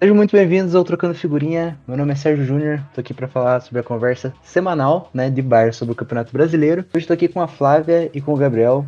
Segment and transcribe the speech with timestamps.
[0.00, 1.78] Sejam muito bem-vindos ao Trocando Figurinha.
[1.86, 5.42] Meu nome é Sérgio Júnior, tô aqui para falar sobre a conversa semanal, né, de
[5.42, 6.86] bar sobre o Campeonato Brasileiro.
[6.94, 8.86] Hoje tô aqui com a Flávia e com o Gabriel.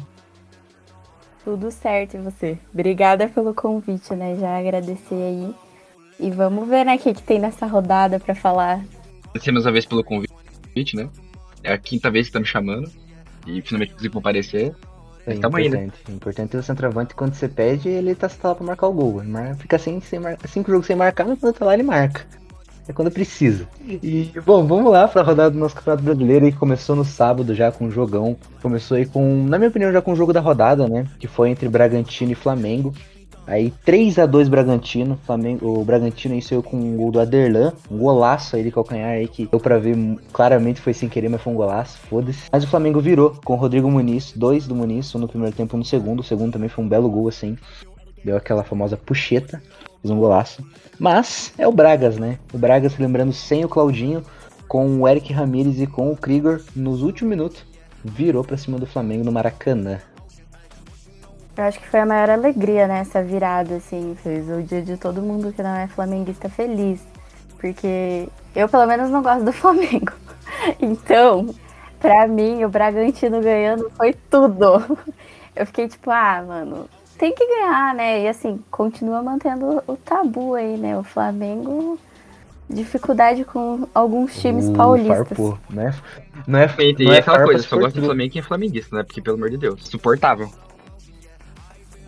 [1.45, 2.59] Tudo certo, e você?
[2.73, 4.39] Obrigada pelo convite, né?
[4.41, 5.55] Já agradecer aí.
[6.19, 8.83] E vamos ver, né, o que, que tem nessa rodada para falar.
[9.29, 11.11] Agradecer mais uma vez pelo convite, né?
[11.63, 12.91] É a quinta vez que tá me chamando.
[13.47, 14.75] E finalmente consegui comparecer.
[15.27, 15.77] É importante.
[15.77, 15.93] Aí, né?
[16.09, 19.23] importante é o centroavante, quando você pede, ele tá, lá pra marcar o gol.
[19.59, 20.37] Fica assim, sem mar...
[20.47, 22.27] cinco jogos sem marcar, mas quando tá lá, ele marca.
[22.89, 23.69] É quando precisa.
[23.87, 27.71] E, bom, vamos lá pra rodada do nosso Campeonato Brasileiro aí, começou no sábado já
[27.71, 28.37] com o jogão.
[28.61, 31.07] Começou aí com, na minha opinião, já com o jogo da rodada, né?
[31.21, 32.93] Que foi entre Bragantino e Flamengo.
[33.47, 37.73] Aí 3 a 2 Bragantino, Flamengo, o Bragantino aí saiu com um gol do Aderlan,
[37.91, 39.97] um golaço aí de calcanhar aí que deu pra ver
[40.33, 42.49] claramente foi sem querer, mas foi um golaço, foda-se.
[42.53, 45.77] Mas o Flamengo virou com o Rodrigo Muniz, dois do Muniz, um no primeiro tempo
[45.77, 47.59] um no segundo, o segundo também foi um belo gol assim,
[48.25, 49.61] deu aquela famosa puxeta,
[50.01, 50.65] fez um golaço.
[50.99, 52.39] Mas é o Bragas, né?
[52.53, 54.23] O Bragas, lembrando, sem o Claudinho,
[54.69, 57.65] com o Eric Ramírez e com o Krieger nos últimos minutos,
[58.05, 59.99] virou pra cima do Flamengo no Maracanã.
[61.57, 63.01] Eu acho que foi a maior alegria, né?
[63.01, 64.17] Essa virada, assim.
[64.23, 67.01] Fez o dia de todo mundo que não é flamenguista feliz.
[67.59, 70.13] Porque eu, pelo menos, não gosto do Flamengo.
[70.81, 71.55] Então,
[72.01, 74.99] pra mim, o Bragantino ganhando foi tudo.
[75.55, 78.23] Eu fiquei tipo, ah, mano, tem que ganhar, né?
[78.23, 80.99] E assim, continua mantendo o tabu aí, né?
[80.99, 81.99] O Flamengo
[82.71, 85.29] dificuldade com alguns times uh, paulistas.
[85.29, 85.95] Farpou, né?
[86.47, 88.97] Não é, e, não é, é aquela coisa, só gosto do Flamengo quem é flamenguista,
[88.97, 89.03] né?
[89.03, 90.51] Porque, pelo amor de Deus, suportável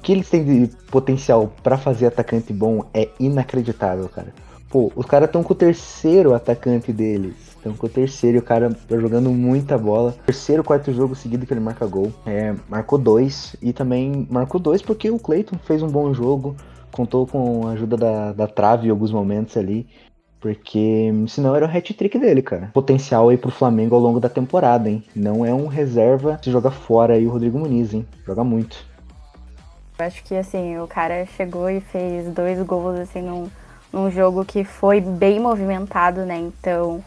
[0.05, 4.35] que eles têm de potencial para fazer atacante bom é inacreditável, cara.
[4.69, 7.35] Pô, os caras estão com o terceiro atacante deles.
[7.57, 10.15] Estão com o terceiro e o cara tá jogando muita bola.
[10.27, 12.13] Terceiro, quarto jogo seguido que ele marca gol.
[12.27, 13.57] É, marcou dois.
[13.63, 16.55] E também marcou dois porque o Clayton fez um bom jogo.
[16.93, 19.87] Contou com a ajuda da, da trave em alguns momentos ali.
[20.39, 22.71] Porque senão era o hat-trick dele, cara.
[22.75, 25.03] Potencial aí pro Flamengo ao longo da temporada, hein?
[25.17, 28.05] Não é um reserva se joga fora aí o Rodrigo Muniz, hein?
[28.27, 28.85] Joga muito.
[29.97, 33.49] Eu acho que assim, o cara chegou e fez dois gols assim num,
[33.93, 36.37] num jogo que foi bem movimentado, né?
[36.37, 37.03] Então,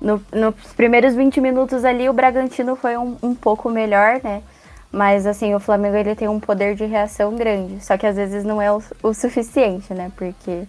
[0.00, 4.42] no, nos primeiros 20 minutos ali o Bragantino foi um, um pouco melhor, né?
[4.90, 7.82] Mas assim, o Flamengo ele tem um poder de reação grande.
[7.82, 10.10] Só que às vezes não é o, o suficiente, né?
[10.16, 10.64] Porque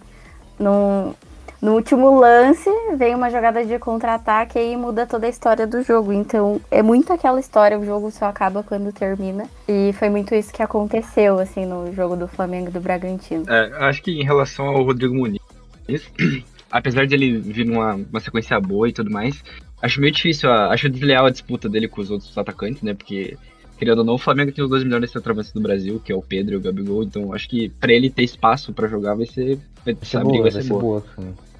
[0.58, 1.14] não,
[1.64, 6.12] no último lance, vem uma jogada de contra-ataque e muda toda a história do jogo.
[6.12, 9.48] Então, é muito aquela história, o jogo só acaba quando termina.
[9.66, 13.46] E foi muito isso que aconteceu, assim, no jogo do Flamengo e do Bragantino.
[13.48, 15.40] É, acho que em relação ao Rodrigo Muniz,
[16.70, 19.42] apesar de ele vir numa uma sequência boa e tudo mais,
[19.80, 22.92] acho meio difícil, acho desleal a disputa dele com os outros atacantes, né?
[22.92, 23.38] Porque
[23.78, 26.20] querendo ou não, o Flamengo tem os dois melhores centroavantes do Brasil, que é o
[26.20, 29.58] Pedro e o Gabigol, então acho que para ele ter espaço para jogar vai ser.
[29.82, 30.80] Vai, ser boa, vai ser, boa.
[30.80, 31.04] boa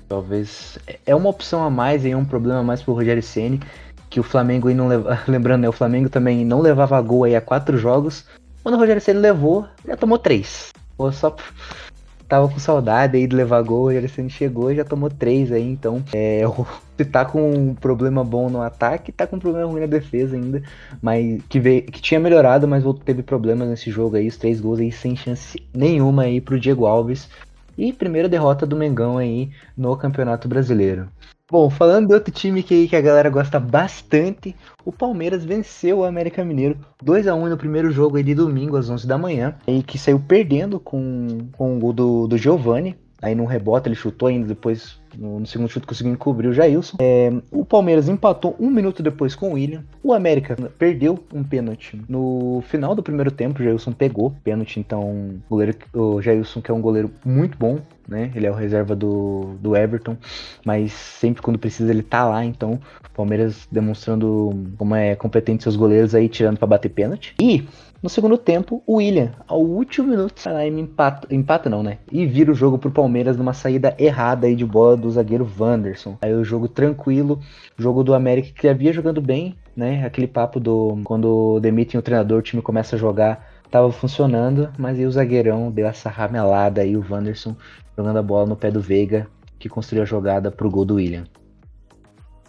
[0.09, 3.61] Talvez é uma opção a mais e é um problema a mais pro Rogério Ceni
[4.15, 7.35] que o Flamengo aí não leva, lembrando, né, o Flamengo também não levava gol aí
[7.35, 8.25] a quatro jogos.
[8.63, 10.73] Quando o Rogério Ceni levou, já tomou três.
[10.97, 11.35] Ou só
[12.29, 15.51] tava com saudade aí de levar gol, o Rogério Ceni chegou e já tomou três
[15.51, 16.43] aí, então é,
[16.97, 20.37] se tá com um problema bom no ataque, tá com um problema ruim na defesa
[20.37, 20.63] ainda,
[21.03, 24.79] mas que veio, que tinha melhorado, mas teve problemas nesse jogo aí, os três gols
[24.79, 27.29] aí sem chance nenhuma aí pro Diego Alves.
[27.77, 31.09] E primeira derrota do Mengão aí no Campeonato Brasileiro.
[31.51, 36.05] Bom, falando de outro time que, que a galera gosta bastante, o Palmeiras venceu o
[36.05, 39.55] América Mineiro 2 a 1 no primeiro jogo aí de domingo às 11 da manhã,
[39.67, 42.97] e que saiu perdendo com, com o gol do, do Giovani.
[43.25, 46.99] Aí no rebote ele chutou ainda, depois no, no segundo chute conseguiu encobrir o Jailson.
[47.01, 49.83] É, o Palmeiras empatou um minuto depois com o William.
[50.03, 51.99] O América perdeu um pênalti.
[52.07, 56.71] No final do primeiro tempo, o Jailson pegou pênalti, então o, goleiro, o Jailson, que
[56.71, 58.31] é um goleiro muito bom, né?
[58.35, 60.19] Ele é o reserva do, do Everton,
[60.63, 65.77] mas sempre quando precisa ele tá lá, então o Palmeiras demonstrando como é competente seus
[65.77, 67.35] goleiros aí, tirando para bater pênalti.
[67.41, 67.65] E
[68.05, 71.97] no segundo tempo, o William, ao último minuto, sai lá e empata, empata não, né?
[72.13, 76.19] E vira o jogo pro Palmeiras numa saída errada aí de bola do zagueiro Wanderson.
[76.21, 77.41] Aí o jogo tranquilo,
[77.79, 80.05] jogo do América que havia jogando bem, né?
[80.05, 84.99] Aquele papo do quando demitem o treinador, o time começa a jogar, tava funcionando, mas
[84.99, 87.57] aí o zagueirão deu essa ramelada aí, o Wanderson
[87.97, 89.27] jogando a bola no pé do Veiga,
[89.59, 91.25] que construiu a jogada pro gol do William.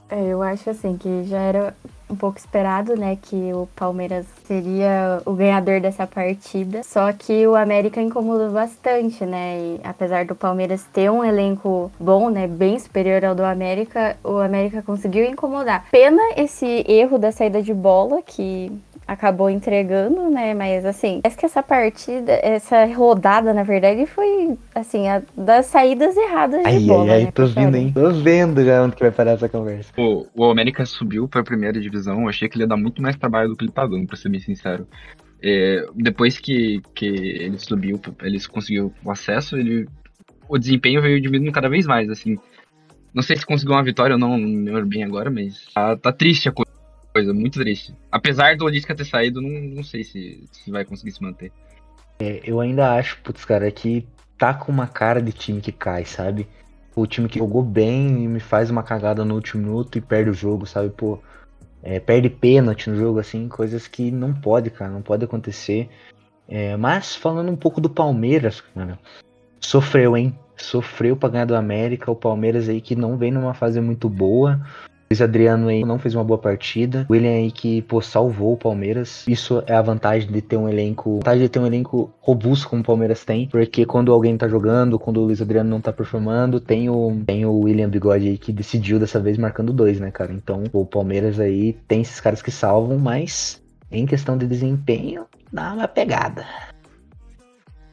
[0.10, 1.76] É, eu acho assim que já era
[2.10, 6.84] um pouco esperado, né, que o Palmeiras seria o ganhador dessa partida.
[6.84, 9.58] Só que o América incomodou bastante, né?
[9.58, 14.38] E apesar do Palmeiras ter um elenco bom, né, bem superior ao do América, o
[14.38, 15.86] América conseguiu incomodar.
[15.92, 18.72] Pena esse erro da saída de bola que
[19.08, 20.54] acabou entregando, né?
[20.54, 26.16] Mas assim, acho que essa partida, essa rodada, na verdade, foi assim, a, das saídas
[26.18, 27.04] erradas de Ai, bola.
[27.04, 27.92] ai, ai, né, tô vendo, hein?
[27.94, 29.92] Tô vendo já onde que vai parar essa conversa.
[29.98, 33.16] O, o América subiu pra primeira divisão, eu achei que ele ia dar muito mais
[33.16, 34.88] trabalho do que ele tá dando, pra ser bem sincero.
[35.42, 39.88] É, depois que, que ele subiu, eles conseguiu o acesso, ele,
[40.50, 42.38] o desempenho veio diminuindo cada vez mais, assim.
[43.14, 45.96] Não sei se conseguiu uma vitória ou não, não me lembro bem agora, mas tá,
[45.96, 46.66] tá triste a co-
[47.16, 47.96] coisa, muito triste.
[48.12, 51.50] Apesar do Olisca ter saído, não, não sei se, se vai conseguir se manter.
[52.20, 54.06] É, eu ainda acho, putz, cara, que
[54.38, 56.46] tá com uma cara de time que cai, sabe?
[56.94, 60.30] O time que jogou bem e me faz uma cagada no último minuto e perde
[60.30, 60.90] o jogo, sabe?
[60.90, 61.18] Pô,
[61.82, 65.88] é, perde pênalti no jogo, assim, coisas que não pode, cara, não pode acontecer.
[66.50, 69.00] É, mas falando um pouco do Palmeiras, cara,
[69.62, 70.38] sofreu, hein?
[70.58, 74.60] Sofreu pra ganhar do América, o Palmeiras aí que não vem numa fase muito boa.
[75.10, 77.06] Luiz Adriano aí não fez uma boa partida.
[77.10, 79.24] O William aí que, pô, salvou o Palmeiras.
[79.28, 81.16] Isso é a vantagem de ter um elenco.
[81.18, 83.48] Vantagem de ter um elenco robusto como o Palmeiras tem.
[83.48, 87.46] Porque quando alguém tá jogando, quando o Luiz Adriano não tá performando, tem o, tem
[87.46, 90.34] o William Bigode aí que decidiu dessa vez marcando dois, né, cara?
[90.34, 93.62] Então, pô, o Palmeiras aí tem esses caras que salvam, mas
[93.92, 96.46] em questão de desempenho, dá uma pegada.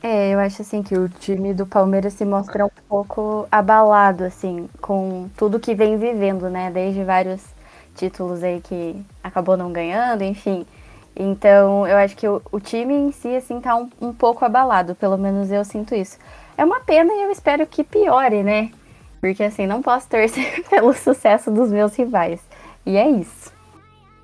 [0.03, 4.69] É, eu acho assim que o time do Palmeiras se mostra um pouco abalado, assim,
[4.81, 6.73] com tudo que vem vivendo, né?
[6.73, 7.41] Desde vários
[7.95, 10.67] títulos aí que acabou não ganhando, enfim.
[11.15, 14.95] Então, eu acho que o, o time em si, assim, tá um, um pouco abalado,
[14.97, 16.19] pelo menos eu sinto isso.
[16.59, 18.73] É uma pena e eu espero que piore, né?
[19.21, 22.41] Porque, assim, não posso torcer pelo sucesso dos meus rivais.
[22.85, 23.53] E é isso.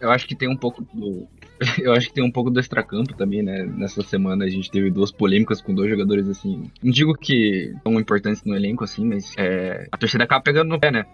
[0.01, 1.29] Eu acho que tem um pouco do.
[1.83, 3.65] Eu acho que tem um pouco do extracampo também, né?
[3.65, 6.71] Nessa semana a gente teve duas polêmicas com dois jogadores, assim.
[6.83, 10.81] Não digo que são importantes no elenco, assim, mas é, a torcida acaba pegando no
[10.81, 11.05] pé, né?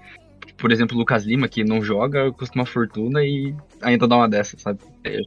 [0.58, 4.29] Por exemplo, o Lucas Lima, que não joga, custa uma fortuna e ainda dá uma
[4.29, 4.81] dessa, sabe?
[5.02, 5.19] É,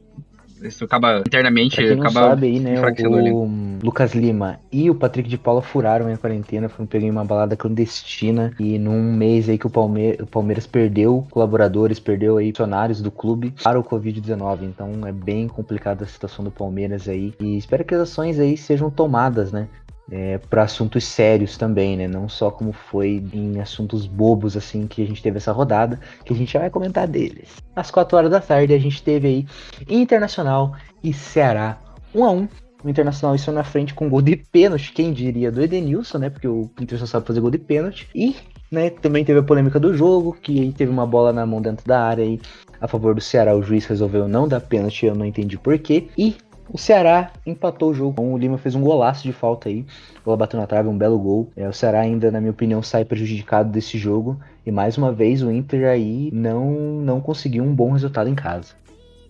[0.62, 3.48] isso acaba internamente, acaba sabe aí, né, o
[3.82, 7.56] Lucas Lima e o Patrick de Paula furaram a quarentena, foram pegar em uma balada
[7.56, 13.00] clandestina e num mês aí que o, Palme o Palmeiras perdeu colaboradores, perdeu aí funcionários
[13.00, 17.56] do clube para o Covid-19, então é bem complicada a situação do Palmeiras aí e
[17.56, 19.68] espero que as ações aí sejam tomadas, né,
[20.10, 22.08] é, para assuntos sérios também, né?
[22.08, 26.32] Não só como foi em assuntos bobos assim que a gente teve essa rodada, que
[26.32, 27.48] a gente já vai comentar deles.
[27.76, 29.46] Às 4 horas da tarde a gente teve aí
[29.88, 31.78] Internacional e Ceará
[32.14, 32.48] 1 a 1
[32.84, 36.30] o Internacional isso na frente com gol de pênalti, quem diria do Edenilson, né?
[36.30, 38.08] Porque o Inter só sabe fazer gol de pênalti.
[38.14, 38.36] E,
[38.70, 42.00] né, também teve a polêmica do jogo, que teve uma bola na mão dentro da
[42.00, 42.40] área aí
[42.80, 43.56] a favor do Ceará.
[43.56, 46.08] O juiz resolveu não dar pênalti, eu não entendi porquê.
[46.16, 46.36] E
[46.70, 48.12] o Ceará empatou o jogo.
[48.12, 49.84] Então, o Lima fez um golaço de falta aí.
[50.24, 51.48] Bola bateu na trave, um belo gol.
[51.56, 54.38] É, o Ceará ainda, na minha opinião, sai prejudicado desse jogo.
[54.66, 58.74] E mais uma vez o Inter aí não, não conseguiu um bom resultado em casa.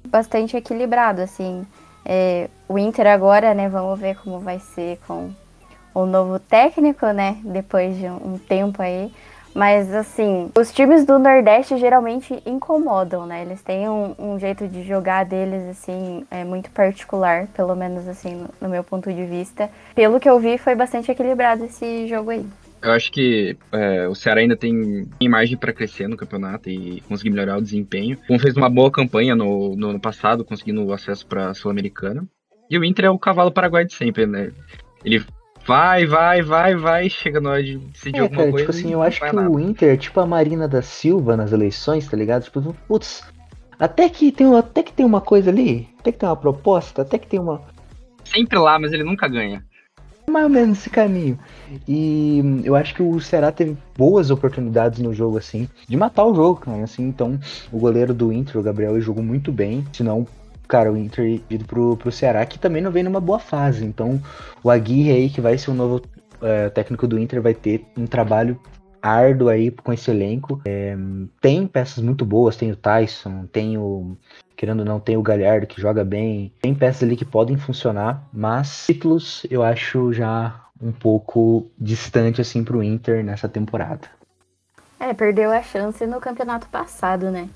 [0.09, 1.65] Bastante equilibrado, assim.
[2.05, 5.31] É, o Inter agora, né, vamos ver como vai ser com
[5.95, 9.13] o novo técnico, né, depois de um tempo aí.
[9.59, 13.43] Mas, assim, os times do Nordeste geralmente incomodam, né?
[13.43, 18.37] Eles têm um, um jeito de jogar deles, assim, é muito particular, pelo menos, assim,
[18.37, 19.69] no, no meu ponto de vista.
[19.97, 22.47] Pelo que eu vi, foi bastante equilibrado esse jogo aí.
[22.81, 27.31] Eu acho que é, o Ceará ainda tem, margem para crescer no campeonato e conseguir
[27.31, 28.17] melhorar o desempenho.
[28.29, 32.25] Como fez uma boa campanha no, no ano passado, conseguindo o acesso para a Sul-Americana.
[32.71, 34.53] E o Inter é o cavalo paraguai de sempre, né?
[35.05, 35.25] Ele
[35.69, 38.67] vai, vai, vai, vai, chega na hora de decidir É, alguma cara, coisa.
[38.67, 39.49] tipo assim, eu não acho que nada.
[39.51, 42.43] o Inter é tipo a Marina da Silva nas eleições, tá ligado?
[42.45, 43.23] Tipo, putz,
[43.79, 47.03] até que tem, uma- até que tem uma coisa ali, até que tem uma proposta,
[47.03, 47.61] até que tem uma.
[48.25, 49.63] Sempre lá, mas ele nunca ganha.
[50.31, 51.39] mais ou menos esse caminho.
[51.89, 56.35] E eu acho que o Ceará teve boas oportunidades no jogo, assim, de matar o
[56.35, 56.83] jogo, cara.
[56.83, 57.39] Assim, então,
[57.73, 59.87] o goleiro do Inter, o Gabriel, ele jogou muito bem.
[59.93, 60.27] Senão,
[60.69, 63.85] cara, o Inter ido pro, pro Ceará, que também não vem numa boa fase.
[63.85, 64.23] Então,
[64.63, 66.03] o Aguirre aí, que vai ser o novo
[66.43, 68.61] eh, técnico do Inter, vai ter um trabalho
[69.03, 70.61] árduo aí com esse elenco.
[70.67, 70.97] É,
[71.41, 74.17] tem peças muito boas, tem o Tyson, tem o.
[74.57, 76.53] Querendo ou não, tem o Galhardo que joga bem.
[76.61, 82.65] Tem peças ali que podem funcionar, mas títulos eu acho já um pouco distante assim
[82.65, 84.09] pro Inter nessa temporada.
[84.99, 87.49] É, perdeu a chance no campeonato passado, né?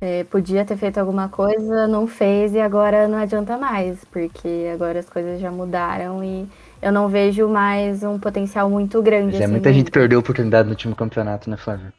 [0.00, 5.00] É, podia ter feito alguma coisa, não fez e agora não adianta mais, porque agora
[5.00, 6.46] as coisas já mudaram e
[6.80, 9.32] eu não vejo mais um potencial muito grande.
[9.32, 11.92] Mas é assim, muita no gente perdeu a oportunidade no último campeonato, né, Flávio?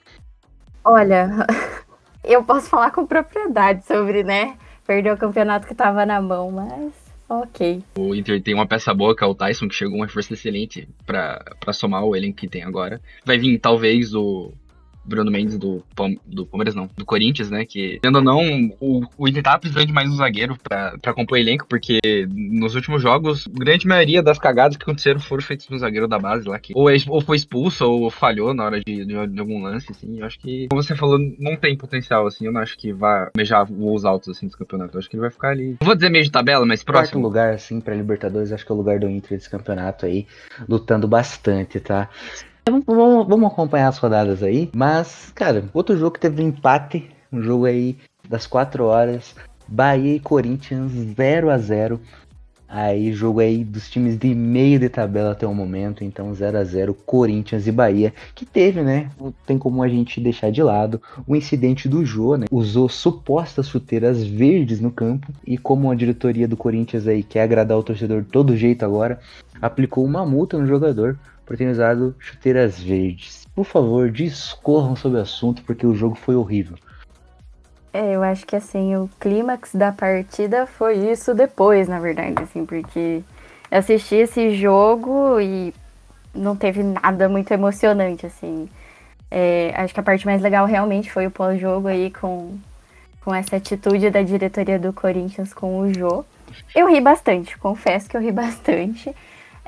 [0.85, 1.45] Olha,
[2.23, 4.55] eu posso falar com propriedade sobre, né?
[4.87, 6.93] Perder o campeonato que tava na mão, mas
[7.27, 7.83] ok.
[7.97, 10.87] O Inter tem uma peça boa, que é o Tyson, que chegou um reforço excelente
[11.05, 13.01] pra pra somar o elenco que tem agora.
[13.25, 14.53] Vai vir, talvez, o
[15.09, 15.83] Bruno Mendes do,
[16.25, 17.65] do Palmeiras, não, do Corinthians, né?
[17.65, 18.41] Que, tendo ou não,
[18.79, 21.99] o, o Inter tava precisando de mais um zagueiro pra, pra compor o elenco, porque
[22.29, 26.47] nos últimos jogos, grande maioria das cagadas que aconteceram foram feitas no zagueiro da base
[26.47, 29.61] lá, que ou, é, ou foi expulso ou falhou na hora de, de, de, algum
[29.61, 30.19] lance, assim.
[30.19, 32.45] Eu acho que, como você falou, não tem potencial, assim.
[32.45, 34.93] Eu não acho que vai mejar voos altos, assim, dos campeonatos.
[34.93, 35.77] Eu acho que ele vai ficar ali.
[35.81, 37.21] Não vou dizer meio de tabela, mas próximo.
[37.21, 40.27] Quarto lugar, assim, pra Libertadores, acho que é o lugar do Inter desse campeonato aí,
[40.67, 42.09] lutando bastante, tá?
[42.65, 44.69] Vamos, vamos, vamos acompanhar as rodadas aí.
[44.73, 47.09] Mas, cara, outro jogo que teve um empate.
[47.31, 47.97] Um jogo aí
[48.27, 49.35] das 4 horas.
[49.67, 51.99] Bahia e Corinthians 0 a 0
[52.71, 56.03] Aí, jogo aí dos times de meio de tabela até o momento.
[56.03, 58.13] Então, 0 a 0 Corinthians e Bahia.
[58.35, 59.09] Que teve, né?
[59.19, 62.45] Não tem como a gente deixar de lado o incidente do Jô, né?
[62.51, 65.33] Usou supostas chuteiras verdes no campo.
[65.47, 69.19] E como a diretoria do Corinthians aí quer agradar o torcedor de todo jeito agora,
[69.59, 71.17] aplicou uma multa no jogador
[71.49, 73.47] por ter usado chuteiras verdes.
[73.55, 76.77] Por favor, discorram sobre o assunto, porque o jogo foi horrível.
[77.91, 82.67] É, eu acho que assim, o clímax da partida foi isso depois, na verdade, assim,
[82.67, 83.23] porque
[83.71, 85.73] assisti esse jogo e
[86.35, 88.69] não teve nada muito emocionante, assim.
[89.31, 92.59] É, acho que a parte mais legal realmente foi o pós-jogo aí com,
[93.25, 96.23] com essa atitude da diretoria do Corinthians com o Jô.
[96.75, 99.15] Eu ri bastante, confesso que eu ri bastante.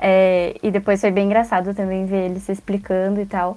[0.04, 3.56] É, e depois foi bem engraçado também ver ele se explicando e tal.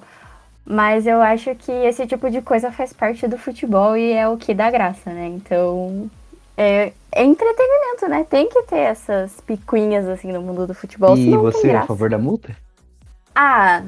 [0.64, 4.36] Mas eu acho que esse tipo de coisa faz parte do futebol e é o
[4.36, 5.26] que dá graça, né?
[5.26, 6.08] Então,
[6.56, 8.24] é, é entretenimento, né?
[8.30, 11.16] Tem que ter essas picuinhas assim no mundo do futebol.
[11.16, 12.56] E você é a favor da multa?
[13.34, 13.82] Ah,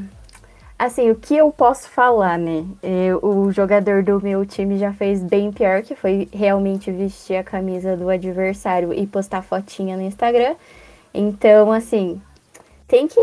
[0.77, 2.65] assim, o que eu posso falar, né?
[2.83, 7.45] Eu, o jogador do meu time já fez bem pior, que foi realmente vestir a
[7.45, 10.57] camisa do adversário e postar fotinha no Instagram.
[11.15, 12.21] Então, assim,
[12.89, 13.21] tem que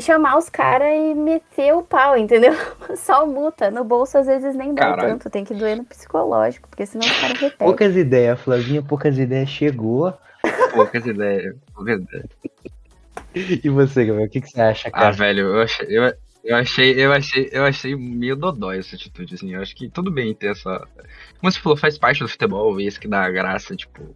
[0.00, 2.52] chamar os caras e meter o pau, entendeu?
[2.96, 3.70] Só multa.
[3.70, 5.08] No bolso às vezes nem dá Caralho.
[5.10, 7.66] tanto, tem que doer no psicológico, porque senão os caras repetem.
[7.66, 10.14] Poucas ideias, Flavinha, poucas ideias chegou.
[10.72, 12.26] Poucas ideias, poucas ideias.
[13.34, 15.08] E você, Gabriel, o que, que você acha, cara?
[15.08, 16.14] Ah, velho, eu achei, eu,
[16.44, 19.54] eu achei, eu achei, eu achei meio dodói essa atitude, assim.
[19.54, 20.86] Eu acho que tudo bem ter essa.
[21.40, 24.14] Como você falou, faz parte do futebol, e isso que dá graça, tipo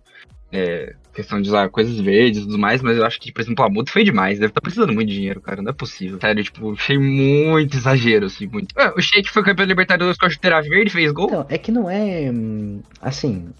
[0.52, 3.64] é, questão de usar coisas verdes e tudo mais, mas eu acho que, por exemplo,
[3.64, 4.38] a multa foi demais.
[4.38, 5.62] Deve estar tá precisando muito de dinheiro, cara.
[5.62, 6.18] Não é possível.
[6.20, 8.78] Sério, tipo, achei muito exagero, assim, muito.
[8.78, 11.30] É, o Sheik foi campeão da Libertadores com a chuteira verde fez gol?
[11.30, 12.30] Não, é que não é.
[12.30, 13.50] Hum, assim.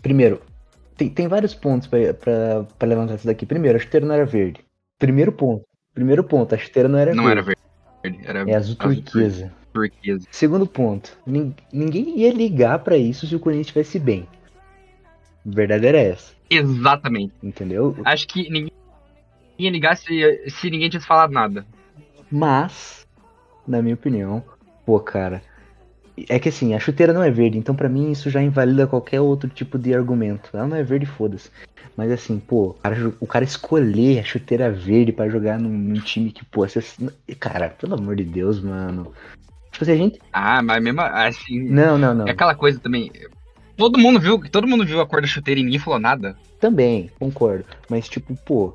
[0.00, 0.40] Primeiro,
[0.96, 3.44] tem, tem vários pontos pra, levantar isso daqui.
[3.44, 4.60] Primeiro, a chuteira não era verde.
[4.98, 5.64] Primeiro ponto.
[5.94, 7.34] Primeiro ponto, a chuteira não era não verde.
[7.34, 7.62] Não era verde.
[8.24, 9.52] Era é azul, azul turquesa.
[9.72, 10.26] turquesa.
[10.30, 11.16] Segundo ponto,
[11.72, 14.26] ninguém ia ligar para isso se o Corinthians estivesse bem.
[15.44, 16.32] Verdadeira é essa.
[16.48, 17.32] Exatamente.
[17.42, 17.96] Entendeu?
[18.04, 18.72] Acho que ninguém
[19.58, 21.66] ia ligar se, se ninguém tivesse falado nada.
[22.30, 23.06] Mas,
[23.66, 24.42] na minha opinião,
[24.84, 25.42] pô, cara.
[26.28, 29.20] É que assim, a chuteira não é verde, então para mim isso já invalida qualquer
[29.20, 30.50] outro tipo de argumento.
[30.52, 31.50] Ela não é verde, foda-se.
[31.96, 36.00] Mas assim, pô, o cara, o cara escolher a chuteira verde para jogar num, num,
[36.00, 36.82] time que, pô, você,
[37.38, 39.12] cara, pelo amor de Deus, mano.
[39.70, 40.20] Tipo assim, a gente.
[40.32, 41.62] Ah, mas mesmo assim.
[41.68, 42.28] Não, não, não.
[42.28, 43.10] É aquela coisa também.
[43.82, 46.36] Todo mundo viu, todo mundo viu a cor da chuteira e ninguém falou nada.
[46.60, 47.64] Também, concordo.
[47.90, 48.72] Mas, tipo, pô,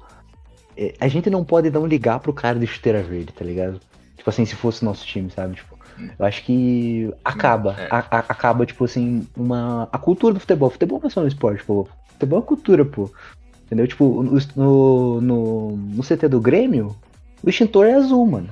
[0.76, 3.80] é, a gente não pode não ligar pro cara de chuteira verde, tá ligado?
[4.18, 5.56] Tipo assim, se fosse nosso time, sabe?
[5.56, 5.80] Tipo,
[6.20, 7.74] eu acho que acaba.
[7.80, 7.88] É.
[7.90, 9.88] A, a, acaba, tipo assim, uma.
[9.94, 10.70] A cultura do futebol.
[10.70, 11.88] Futebol não é só no esporte, pô.
[12.08, 13.10] Futebol é cultura, pô.
[13.66, 13.88] Entendeu?
[13.88, 16.94] Tipo, no, no, no, no CT do Grêmio,
[17.42, 18.50] o extintor é azul, mano.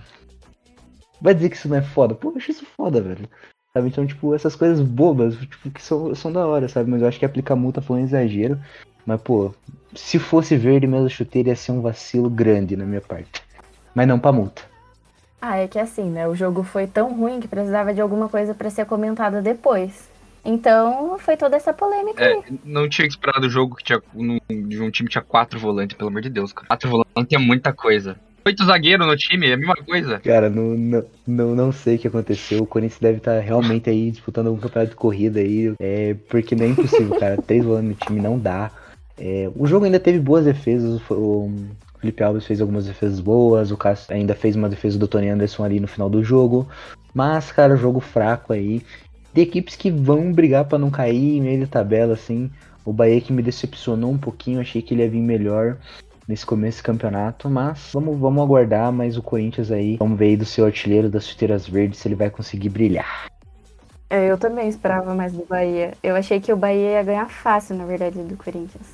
[1.19, 2.15] Vai dizer que isso não é foda?
[2.15, 3.27] Pô, eu acho isso foda, velho.
[3.75, 3.89] Sabe?
[3.89, 6.89] Então, tipo, essas coisas bobas, tipo, que são, são da hora, sabe?
[6.89, 8.57] Mas eu acho que aplicar multa foi um exagero.
[9.05, 9.53] Mas, pô,
[9.93, 13.43] se fosse verde mesmo a chuteira ia ser um vacilo grande na minha parte.
[13.93, 14.61] Mas não pra multa.
[15.41, 16.25] Ah, é que assim, né?
[16.25, 20.09] O jogo foi tão ruim que precisava de alguma coisa para ser comentada depois.
[20.45, 22.43] Então foi toda essa polêmica é, aí.
[22.63, 24.01] Não tinha esperado o jogo que tinha,
[24.49, 26.67] de um time que tinha quatro volantes, pelo amor de Deus, cara.
[26.67, 30.19] Quatro volantes é muita coisa oito zagueiros no time, é a mesma coisa.
[30.19, 32.61] Cara, não, não, não, não sei o que aconteceu.
[32.61, 35.73] O Corinthians deve estar realmente aí disputando algum campeonato de corrida aí.
[35.79, 37.41] É, porque não é impossível, cara.
[37.41, 38.71] Três volantes no time não dá.
[39.17, 41.01] É, o jogo ainda teve boas defesas.
[41.09, 41.51] O
[41.99, 43.71] Felipe Alves fez algumas defesas boas.
[43.71, 46.67] O Cássio ainda fez uma defesa do Tony Anderson ali no final do jogo.
[47.13, 48.83] Mas, cara, jogo fraco aí.
[49.33, 52.49] De equipes que vão brigar para não cair meio de tabela, assim.
[52.85, 55.77] O Bahia que me decepcionou um pouquinho, achei que ele ia vir melhor
[56.27, 60.37] nesse começo do campeonato, mas vamos, vamos aguardar, mas o Corinthians aí, vamos ver aí
[60.37, 63.27] do seu artilheiro das chuteiras verdes se ele vai conseguir brilhar.
[64.09, 65.93] É, eu também esperava mais do Bahia.
[66.01, 68.87] Eu achei que o Bahia ia ganhar fácil, na verdade, do Corinthians.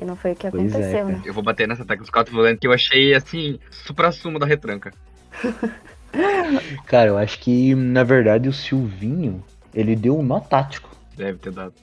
[0.00, 1.22] E não foi o que pois é, aconteceu, é, né?
[1.24, 4.92] Eu vou bater nessa tecla dos quatro volantes que eu achei, assim, supra-sumo da retranca.
[6.86, 9.42] Cara, eu acho que, na verdade, o Silvinho,
[9.74, 10.90] ele deu um nó tático.
[11.16, 11.74] Deve ter dado.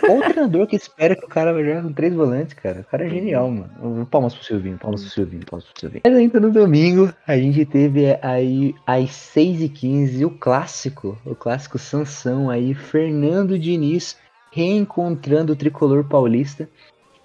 [0.00, 2.80] Qual o treinador que espera que o cara vai jogar com três volantes, cara?
[2.80, 4.06] O cara é genial, mano.
[4.06, 6.02] Palmas pro Silvinho, palmas pro Silvinho, palmas pro Silvinho.
[6.02, 12.48] Mas ainda no domingo, a gente teve aí às 6h15 o clássico, o clássico Sansão
[12.48, 14.16] aí, Fernando Diniz
[14.50, 16.68] reencontrando o tricolor paulista.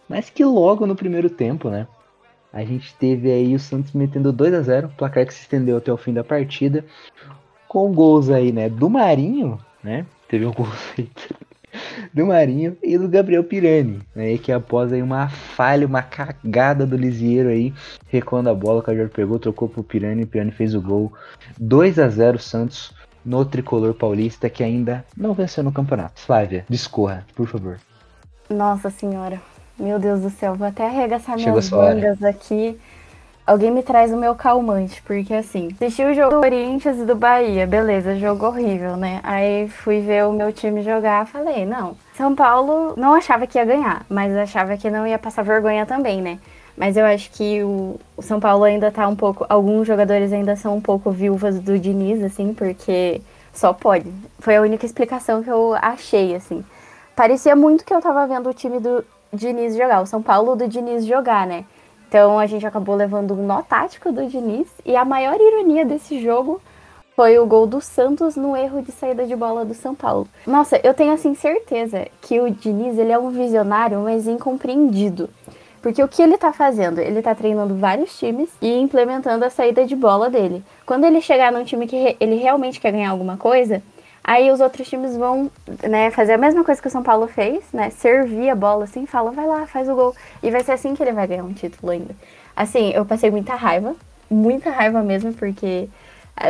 [0.08, 1.88] Mas que logo no primeiro tempo, né?
[2.52, 5.92] A gente teve aí o Santos metendo 2 a 0 placar que se estendeu até
[5.92, 6.86] o fim da partida.
[7.68, 8.70] Com gols aí, né?
[8.70, 10.06] Do Marinho, né?
[10.28, 10.66] Teve o gol
[10.96, 11.34] feito
[12.14, 14.38] do Marinho e do Gabriel Pirani, né?
[14.38, 17.74] Que após aí uma falha, uma cagada do Lisieiro aí,
[18.08, 21.14] recuando a bola, o Cajor pegou, trocou pro Pirani, o Pirani fez o gol.
[21.60, 22.94] 2 a 0 Santos
[23.26, 26.22] no tricolor paulista que ainda não venceu no campeonato.
[26.22, 27.80] Flávia, discorra, por favor.
[28.50, 29.42] Nossa senhora,
[29.80, 32.78] meu Deus do céu, vou até arregaçar Chegou minhas mangas aqui.
[33.46, 37.16] Alguém me traz o meu calmante, porque assim, assisti o jogo do Corinthians e do
[37.16, 39.20] Bahia, beleza, jogo horrível, né?
[39.22, 43.66] Aí fui ver o meu time jogar, falei, não, São Paulo não achava que ia
[43.66, 46.40] ganhar, mas achava que não ia passar vergonha também, né?
[46.76, 49.46] Mas eu acho que o, São Paulo ainda tá um pouco.
[49.48, 53.22] Alguns jogadores ainda são um pouco viúvas do Diniz, assim, porque
[53.54, 54.12] só pode.
[54.40, 56.66] Foi a única explicação que eu achei, assim.
[57.16, 60.68] Parecia muito que eu tava vendo o time do Diniz jogar, o São Paulo do
[60.68, 61.64] Diniz jogar, né?
[62.16, 64.70] Então a gente acabou levando um nó tático do Diniz.
[64.86, 66.62] E a maior ironia desse jogo
[67.14, 70.26] foi o gol do Santos no erro de saída de bola do São Paulo.
[70.48, 75.30] Nossa, eu tenho assim certeza que o Diniz ele é um visionário, mas incompreendido.
[75.82, 77.00] Porque o que ele tá fazendo?
[77.00, 80.64] Ele tá treinando vários times e implementando a saída de bola dele.
[80.86, 83.84] Quando ele chegar num time que ele realmente quer ganhar alguma coisa,
[84.28, 85.52] Aí os outros times vão,
[85.88, 87.92] né, fazer a mesma coisa que o São Paulo fez, né?
[87.92, 90.16] Servir a bola assim, fala, vai lá, faz o gol.
[90.42, 92.16] E vai ser assim que ele vai ganhar um título ainda.
[92.56, 93.96] Assim, eu passei muita raiva,
[94.28, 95.88] muita raiva mesmo, porque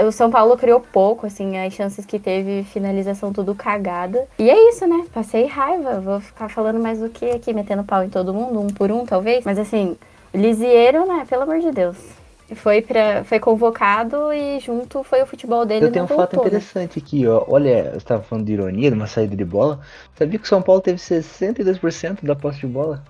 [0.08, 4.26] o São Paulo criou pouco, assim, as chances que teve, finalização tudo cagada.
[4.40, 5.06] E é isso, né?
[5.14, 6.00] Passei raiva.
[6.00, 9.06] Vou ficar falando mais do que aqui, metendo pau em todo mundo, um por um,
[9.06, 9.44] talvez.
[9.44, 9.98] Mas assim,
[10.34, 11.26] Lisieiro, né?
[11.28, 15.86] Pelo amor de Deus foi, pra, foi convocado e junto foi o futebol dele.
[15.86, 16.42] Eu tenho um fato né?
[16.42, 17.44] interessante aqui, ó.
[17.48, 19.80] Olha, você estava falando de ironia, de uma saída de bola.
[20.14, 23.04] Sabia que o São Paulo teve 62% da posse de bola?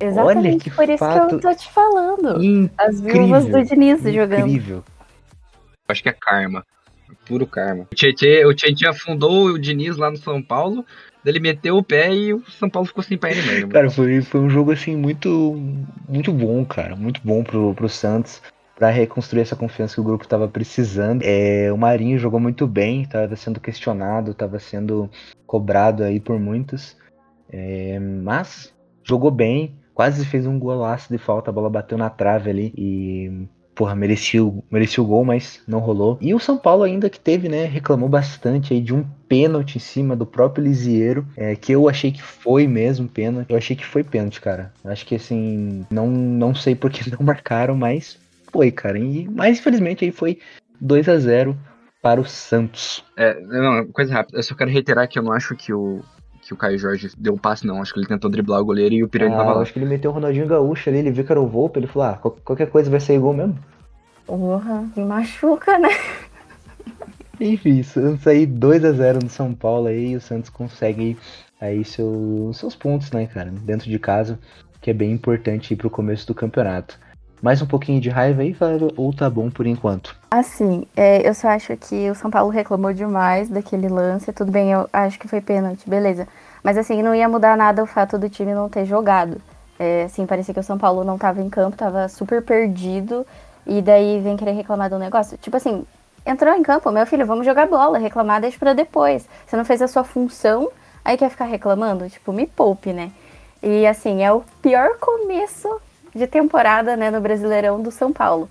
[0.00, 2.42] Exatamente, Olha que por isso que eu tô te falando.
[2.42, 4.22] Incrível, As viúvas do Diniz incrível.
[4.22, 4.48] jogando.
[4.48, 4.84] Incrível.
[5.88, 6.64] Acho que é karma.
[7.26, 7.88] Puro karma.
[7.90, 10.86] O Tietchan, o Tietchan afundou o Diniz lá no São Paulo.
[11.26, 13.68] Ele meteu o pé e o São Paulo ficou sem pé mesmo.
[13.68, 15.28] Cara, foi, foi um jogo assim muito
[16.08, 16.96] muito bom, cara.
[16.96, 18.40] Muito bom pro, pro Santos
[18.80, 21.20] para reconstruir essa confiança que o grupo estava precisando.
[21.22, 25.10] É, o Marinho jogou muito bem, estava sendo questionado, estava sendo
[25.46, 26.96] cobrado aí por muitos,
[27.52, 28.72] é, mas
[29.04, 33.46] jogou bem, quase fez um golaço de falta, a bola bateu na trave ali e
[33.74, 34.40] porra, merecia,
[34.70, 36.16] merecia o gol, mas não rolou.
[36.18, 39.80] E o São Paulo ainda que teve, né, reclamou bastante aí de um pênalti em
[39.80, 43.50] cima do próprio Lisieiro, é, que eu achei que foi mesmo pênalti.
[43.50, 44.72] Eu achei que foi pênalti, cara.
[44.82, 48.18] Acho que assim, não, não sei porque não marcaram, mas
[48.52, 48.98] foi, cara.
[48.98, 50.38] E, mas infelizmente aí foi
[50.80, 51.56] 2 a 0
[52.02, 53.04] para o Santos.
[53.16, 54.38] É, não, coisa rápida.
[54.38, 56.02] Eu só quero reiterar que eu não acho que o
[56.42, 57.80] que o Caio Jorge deu um passe, não.
[57.80, 59.62] Acho que ele tentou driblar o goleiro e o Pirani ah, tava lá.
[59.62, 61.86] Acho que ele meteu o Ronaldinho Gaúcho ali, ele viu que era o Volpe, ele
[61.86, 63.58] falou, ah, qualquer coisa vai sair gol mesmo.
[64.26, 65.90] Porra, me machuca, né?
[67.40, 71.16] Enfim, Santos aí 2 a 0 no São Paulo aí, o Santos consegue
[71.60, 74.38] aí seu, seus pontos, né, cara, dentro de casa,
[74.80, 76.98] que é bem importante aí pro começo do campeonato
[77.42, 78.54] mais um pouquinho de raiva aí,
[78.96, 80.14] ou tá bom por enquanto?
[80.30, 84.32] Assim, é, eu só acho que o São Paulo reclamou demais daquele lance.
[84.32, 86.28] Tudo bem, eu acho que foi pênalti, beleza.
[86.62, 89.40] Mas assim, não ia mudar nada o fato do time não ter jogado.
[89.78, 93.26] É, assim, parecia que o São Paulo não tava em campo, tava super perdido.
[93.66, 95.38] E daí vem querer reclamar do negócio.
[95.38, 95.84] Tipo assim,
[96.26, 97.98] entrou em campo, meu filho, vamos jogar bola.
[97.98, 99.26] Reclamar deixa pra depois.
[99.46, 100.70] Você não fez a sua função,
[101.04, 102.08] aí quer ficar reclamando?
[102.08, 103.10] Tipo, me poupe, né?
[103.62, 105.80] E assim, é o pior começo
[106.14, 108.48] de temporada, né, no Brasileirão do São Paulo.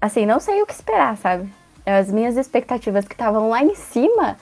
[0.00, 1.48] Assim, não sei o que esperar, sabe?
[1.86, 4.36] As minhas expectativas que estavam lá em cima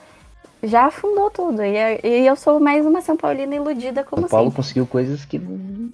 [0.63, 1.63] já afundou tudo.
[1.63, 4.55] E, e, eu sou mais uma São Paulina iludida como O Paulo sempre.
[4.57, 5.91] conseguiu coisas que não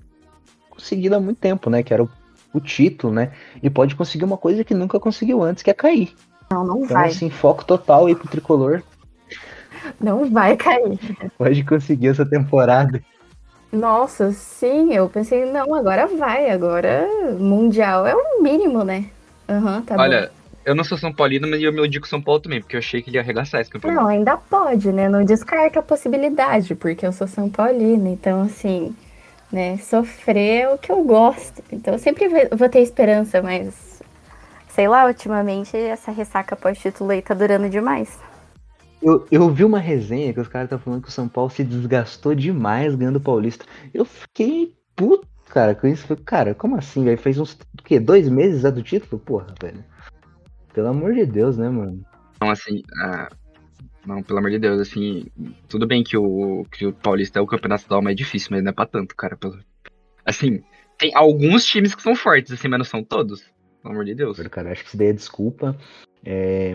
[0.69, 1.83] conseguiram há muito tempo, né?
[1.83, 2.09] Que era o,
[2.53, 3.31] o, título, né?
[3.61, 6.13] E pode conseguir uma coisa que nunca conseguiu antes, que é cair.
[6.51, 7.09] Não, não então, vai.
[7.09, 8.83] assim, foco total aí pro tricolor.
[9.99, 10.99] Não vai cair.
[11.37, 13.01] Pode conseguir essa temporada.
[13.71, 19.05] Nossa, sim, eu pensei, não, agora vai, agora Mundial é o mínimo, né?
[19.49, 20.51] Uhum, tá Olha, bom.
[20.65, 23.01] eu não sou São Paulino, mas eu me digo São Paulo também, porque eu achei
[23.01, 24.01] que ele ia arregaçar esse campeonato.
[24.01, 25.09] Não, ainda pode, né?
[25.09, 28.95] Não descarta a possibilidade, porque eu sou São Paulino, então assim,
[29.51, 31.61] né, sofrer é o que eu gosto.
[31.71, 34.01] Então eu sempre vou ter esperança, mas
[34.69, 38.17] sei lá, ultimamente essa ressaca pós-título aí tá durando demais.
[39.01, 41.63] Eu, eu vi uma resenha que os caras estavam falando que o São Paulo se
[41.63, 43.65] desgastou demais ganhando o Paulista.
[43.93, 46.15] Eu fiquei puto, cara, com isso.
[46.17, 47.17] Cara, como assim, velho?
[47.17, 47.99] Fez uns, o quê?
[47.99, 49.19] Dois meses já do título?
[49.19, 49.83] Porra, velho.
[50.73, 52.03] Pelo amor de Deus, né, mano?
[52.35, 53.29] Então, assim, ah,
[54.05, 55.25] não, pelo amor de Deus, assim,
[55.67, 58.69] tudo bem que o, que o Paulista é o campeonato estadual mais difícil, mas não
[58.69, 59.35] é pra tanto, cara.
[59.35, 59.59] Pelo...
[60.25, 60.63] Assim,
[60.97, 63.43] tem alguns times que são fortes, assim, mas não são todos.
[63.81, 64.39] Pelo amor de Deus.
[64.49, 65.77] Cara, acho que isso daí é desculpa.
[66.25, 66.73] É,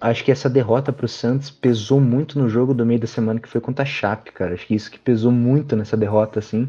[0.00, 3.48] acho que essa derrota pro Santos pesou muito no jogo do meio da semana que
[3.48, 4.54] foi contra a Chape, cara.
[4.54, 6.68] Acho que isso que pesou muito nessa derrota, assim.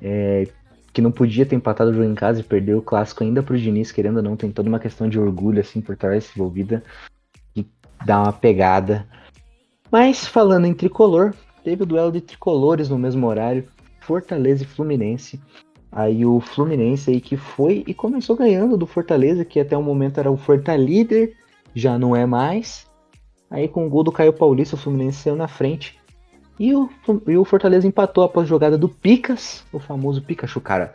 [0.00, 0.48] É,
[0.92, 3.58] que não podia ter empatado o jogo em casa e perder o clássico ainda pro
[3.58, 6.82] Diniz, querendo ou não, tem toda uma questão de orgulho, assim, por trás envolvida.
[7.54, 7.66] E
[8.04, 9.06] dá uma pegada.
[9.90, 13.68] Mas, falando em tricolor, teve o duelo de tricolores no mesmo horário.
[14.00, 15.40] Fortaleza e Fluminense.
[15.92, 20.18] Aí o Fluminense aí que foi e começou ganhando do Fortaleza, que até o momento
[20.18, 21.36] era o Fortaleza líder
[21.78, 22.86] já não é mais.
[23.50, 25.98] Aí com o gol do Caio Paulista, o Fluminense saiu na frente.
[26.58, 26.90] E o,
[27.26, 30.60] e o Fortaleza empatou após a jogada do Picas, o famoso Pikachu.
[30.60, 30.94] Cara,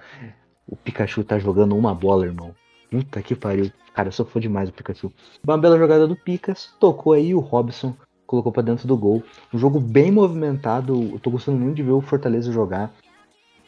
[0.67, 2.53] o Pikachu tá jogando uma bola, irmão.
[2.91, 3.71] Puta que pariu.
[3.93, 5.11] Cara, eu fã demais do Pikachu.
[5.43, 7.95] Uma bela jogada do Picas, tocou aí o Robson,
[8.27, 9.23] colocou para dentro do gol.
[9.53, 11.11] Um jogo bem movimentado.
[11.13, 12.93] Eu tô gostando muito de ver o Fortaleza jogar.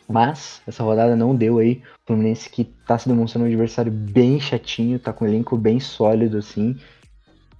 [0.07, 1.81] Mas essa rodada não deu aí.
[2.03, 5.79] O Fluminense que tá se demonstrando um adversário bem chatinho, tá com um elenco bem
[5.79, 6.77] sólido assim.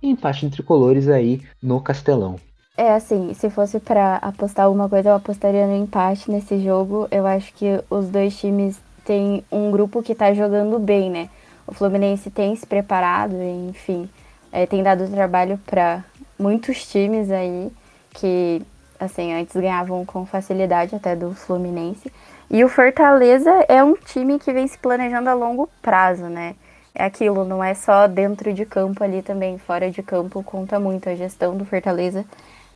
[0.08, 2.36] Empate de tricolores aí no Castelão.
[2.78, 7.08] É assim, se fosse para apostar alguma coisa, eu apostaria no empate nesse jogo.
[7.10, 11.30] Eu acho que os dois times têm um grupo que tá jogando bem, né?
[11.66, 13.36] O Fluminense tem se preparado,
[13.70, 14.10] enfim,
[14.52, 16.04] é, tem dado trabalho para
[16.38, 17.72] muitos times aí
[18.12, 18.62] que,
[19.00, 22.12] assim, antes ganhavam com facilidade até do Fluminense.
[22.50, 26.56] E o Fortaleza é um time que vem se planejando a longo prazo, né?
[26.96, 31.10] É aquilo, não é só dentro de campo ali também, fora de campo conta muito.
[31.10, 32.24] A gestão do Fortaleza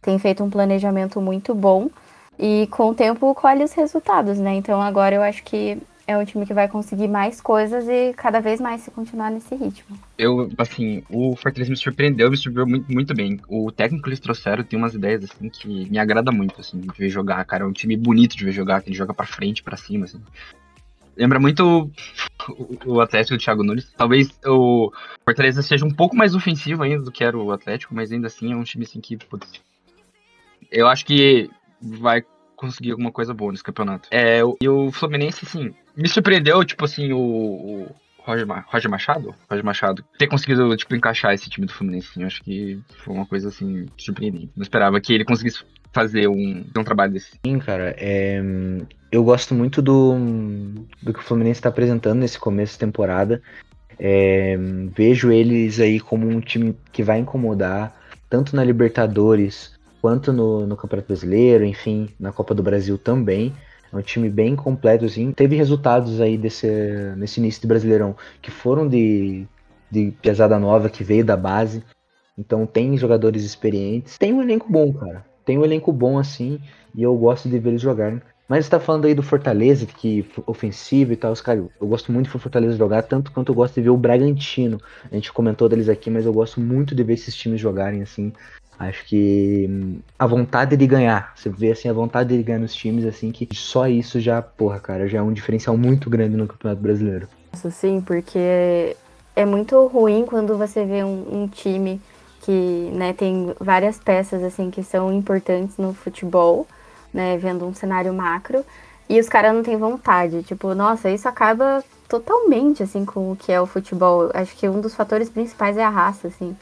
[0.01, 1.89] tem feito um planejamento muito bom
[2.37, 4.55] e com o tempo colhe os resultados, né?
[4.55, 8.41] Então agora eu acho que é um time que vai conseguir mais coisas e cada
[8.41, 9.95] vez mais se continuar nesse ritmo.
[10.17, 13.39] Eu, assim, o Fortaleza me surpreendeu, me surpreendeu muito, muito bem.
[13.47, 16.87] O técnico que eles trouxeram tem umas ideias, assim, que me agrada muito, assim, de
[16.97, 17.63] ver jogar, cara.
[17.63, 20.19] É um time bonito de ver jogar, que ele joga pra frente, pra cima, assim.
[21.19, 21.91] Lembra muito
[22.85, 23.91] o, Atlético do Thiago Nunes.
[23.97, 24.89] Talvez o
[25.25, 28.53] Fortaleza seja um pouco mais ofensivo ainda do que era o Atlético, mas ainda assim
[28.53, 29.61] é um time, assim, que, putz,
[30.71, 31.49] eu acho que
[31.81, 32.23] vai
[32.55, 34.07] conseguir alguma coisa boa nesse campeonato.
[34.11, 37.87] É, e o Fluminense, assim, me surpreendeu, tipo assim, o
[38.29, 39.35] Roger, Roger Machado?
[39.49, 40.05] Roger Machado.
[40.17, 43.49] Ter conseguido, tipo, encaixar esse time do Fluminense, assim, eu acho que foi uma coisa,
[43.49, 44.51] assim, surpreendente.
[44.55, 47.39] Não esperava que ele conseguisse fazer um, um trabalho desse.
[47.43, 48.41] Sim, cara, é,
[49.11, 50.15] eu gosto muito do,
[51.01, 53.41] do que o Fluminense está apresentando nesse começo de temporada.
[53.97, 54.55] É,
[54.95, 57.93] vejo eles aí como um time que vai incomodar,
[58.29, 63.53] tanto na Libertadores quanto no, no Campeonato Brasileiro, enfim, na Copa do Brasil também.
[63.91, 65.31] É um time bem completo, assim.
[65.31, 66.67] Teve resultados aí desse,
[67.17, 69.45] nesse início de Brasileirão que foram de,
[69.89, 71.83] de pesada nova, que veio da base.
[72.37, 74.17] Então tem jogadores experientes.
[74.17, 75.25] Tem um elenco bom, cara.
[75.43, 76.59] Tem um elenco bom, assim,
[76.95, 78.21] e eu gosto de ver eles jogarem.
[78.47, 82.11] Mas você tá falando aí do Fortaleza, que ofensivo e tal, os cara, eu gosto
[82.11, 84.79] muito de ver o Fortaleza jogar, tanto quanto eu gosto de ver o Bragantino.
[85.11, 88.33] A gente comentou deles aqui, mas eu gosto muito de ver esses times jogarem assim.
[88.79, 92.73] Acho que hum, a vontade de ganhar, você vê assim a vontade de ganhar nos
[92.73, 96.47] times assim que só isso já, porra, cara, já é um diferencial muito grande no
[96.47, 97.27] Campeonato Brasileiro.
[97.53, 98.95] Isso sim, porque
[99.35, 102.01] é muito ruim quando você vê um, um time
[102.41, 106.65] que, né, tem várias peças assim que são importantes no futebol,
[107.13, 108.63] né, vendo um cenário macro
[109.09, 113.51] e os caras não têm vontade, tipo, nossa, isso acaba totalmente assim com o que
[113.51, 114.29] é o futebol.
[114.33, 116.55] Acho que um dos fatores principais é a raça, assim.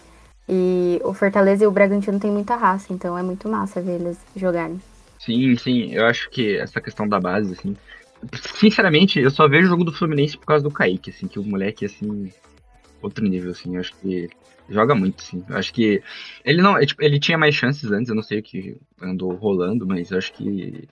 [0.49, 4.17] E o Fortaleza e o Bragantino tem muita raça, então é muito massa ver eles
[4.35, 4.79] jogarem.
[5.19, 7.75] Sim, sim, eu acho que essa questão da base, assim.
[8.55, 11.43] Sinceramente, eu só vejo o jogo do Fluminense por causa do Kaique, assim, que o
[11.43, 12.31] moleque, assim,
[13.01, 14.29] outro nível, assim, eu acho que
[14.69, 15.43] joga muito, sim.
[15.49, 16.01] Eu acho que
[16.43, 19.85] ele não, tipo, ele tinha mais chances antes, eu não sei o que andou rolando,
[19.85, 20.87] mas eu acho que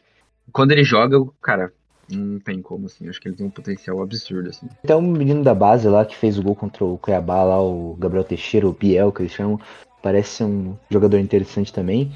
[0.52, 1.74] quando ele joga, cara,
[2.10, 3.08] não tem como, assim.
[3.10, 4.68] Acho que ele tem um potencial absurdo, assim.
[4.84, 7.96] Até um menino da base lá que fez o gol contra o Cuiabá, lá, o
[8.00, 9.60] Gabriel Teixeira, o Biel, que eles chamam.
[10.02, 12.12] Parece ser um jogador interessante também.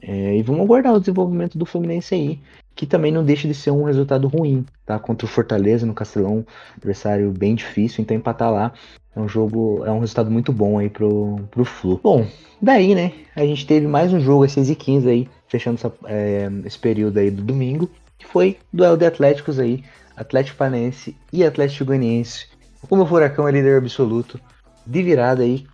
[0.00, 2.40] É, e vamos aguardar o desenvolvimento do Fluminense aí.
[2.74, 4.98] Que também não deixa de ser um resultado ruim, tá?
[4.98, 6.44] Contra o Fortaleza no Castelão,
[6.76, 8.72] adversário bem difícil, então empatar lá
[9.14, 11.98] é um jogo, é um resultado muito bom aí pro, pro Flu.
[12.02, 12.26] Bom,
[12.60, 13.12] daí, né?
[13.34, 16.78] A gente teve mais um jogo às 6 e 15 aí, fechando essa, é, esse
[16.78, 19.84] período aí do domingo que foi duelo de Atléticos aí,
[20.16, 22.46] Atlético Paranaense e Atlético Goianiense.
[22.88, 24.40] O meu Furacão é líder absoluto.
[24.86, 25.66] De virada aí,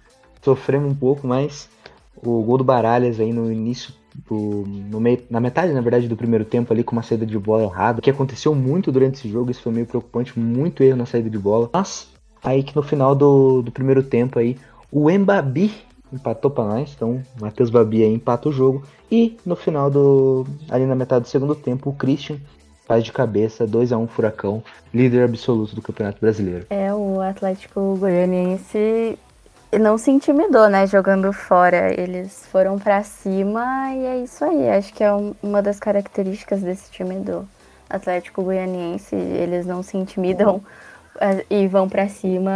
[0.43, 1.69] sofremos um pouco, mas
[2.17, 3.95] o gol do Baralhas aí no início
[4.29, 7.39] do, no meio, na metade, na verdade, do primeiro tempo ali com uma saída de
[7.39, 11.07] bola errada, que aconteceu muito durante esse jogo, isso foi meio preocupante, muito erro na
[11.07, 11.71] saída de bola.
[11.73, 12.09] Mas
[12.43, 14.57] aí que no final do, do primeiro tempo aí,
[14.91, 15.73] o Embabi
[16.13, 20.47] empatou para nós, então o Matheus Babi aí empata o jogo e no final do
[20.71, 22.39] ali na metade do segundo tempo, o Christian
[22.87, 26.67] faz de cabeça 2 a 1 um, Furacão, líder absoluto do Campeonato Brasileiro.
[26.71, 29.19] É, o Atlético Goianiense
[29.81, 31.99] não se intimidou, né, jogando fora.
[31.99, 34.69] Eles foram para cima e é isso aí.
[34.69, 37.49] Acho que é um, uma das características desse time do
[37.89, 39.15] Atlético Goianiense.
[39.15, 40.63] Eles não se intimidam
[41.21, 42.53] é, e vão para cima.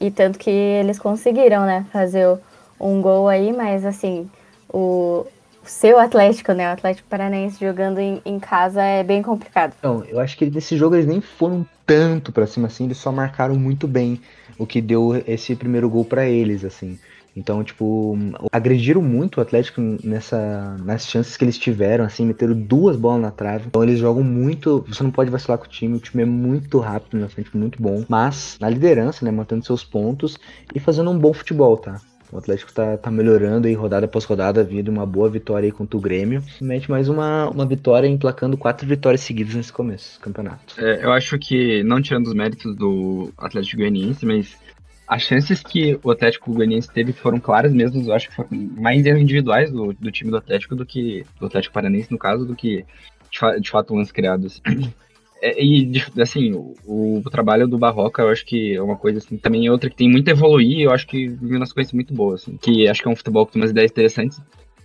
[0.00, 2.38] E tanto que eles conseguiram, né, fazer
[2.78, 4.28] um gol aí, mas assim,
[4.68, 5.26] o,
[5.66, 6.68] seu Atlético, né?
[6.68, 9.74] O Atlético Paranaense jogando em, em, casa é bem complicado.
[9.82, 13.10] Não, eu acho que nesse jogo eles nem foram tanto para cima assim, eles só
[13.10, 14.20] marcaram muito bem
[14.58, 16.98] o que deu esse primeiro gol para eles, assim.
[17.36, 18.16] Então, tipo,
[18.52, 23.30] agrediram muito o Atlético nessa, nas chances que eles tiveram, assim, meteram duas bolas na
[23.32, 23.66] trave.
[23.66, 26.78] Então eles jogam muito, você não pode vacilar com o time, o time é muito
[26.78, 28.04] rápido na frente, muito bom.
[28.08, 30.38] Mas na liderança, né, mantendo seus pontos
[30.72, 32.00] e fazendo um bom futebol, tá?
[32.34, 35.96] O Atlético tá, tá melhorando aí, rodada após rodada, vindo uma boa vitória aí contra
[35.96, 36.42] o Grêmio.
[36.60, 40.74] Mete mais uma, uma vitória, emplacando quatro vitórias seguidas nesse começo do campeonato.
[40.76, 44.58] É, eu acho que, não tirando os méritos do Atlético Goianiense, mas
[45.06, 49.06] as chances que o Atlético Goianiense teve foram claras mesmo, eu acho que foram mais
[49.06, 52.56] erros individuais do, do time do Atlético do que do Atlético Paranense, no caso, do
[52.56, 52.84] que
[53.30, 54.60] de, de fato lances criados.
[55.40, 59.36] É, e, assim, o, o, trabalho do Barroca, eu acho que é uma coisa, assim,
[59.36, 62.14] também é outra que tem muito a evoluir, eu acho que viu nas coisas muito
[62.14, 64.40] boas, assim, que acho que é um futebol que tem umas ideias interessantes,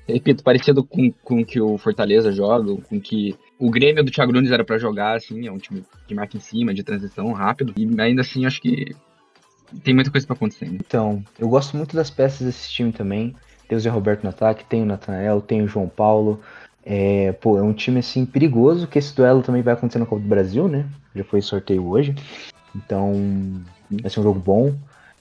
[0.08, 4.52] repito, parecido com, com que o Fortaleza joga, com que o Grêmio do Thiago Nunes
[4.52, 8.02] era para jogar, assim, é um time que marca em cima, de transição rápido, e
[8.02, 8.96] ainda assim, acho que
[9.84, 10.66] tem muita coisa para acontecer.
[10.66, 10.80] Né?
[10.86, 13.36] Então, eu gosto muito das peças desse time também,
[13.68, 16.42] tem o Zé Roberto no ataque, tem o Natanael, tem o João Paulo,
[16.86, 20.22] é, pô, é um time assim perigoso, que esse duelo também vai acontecer na Copa
[20.22, 20.86] do Brasil, né?
[21.16, 22.16] Já foi sorteio hoje.
[22.76, 23.14] Então,
[23.90, 24.74] vai ser um jogo bom.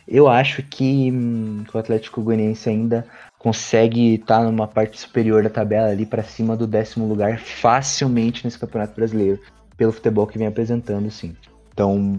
[0.07, 3.07] Eu acho que, hum, o Atlético Goianiense ainda
[3.39, 8.45] consegue estar tá numa parte superior da tabela ali para cima do décimo lugar facilmente
[8.45, 9.39] nesse Campeonato Brasileiro,
[9.77, 11.37] pelo futebol que vem apresentando, sim.
[11.73, 12.19] Então,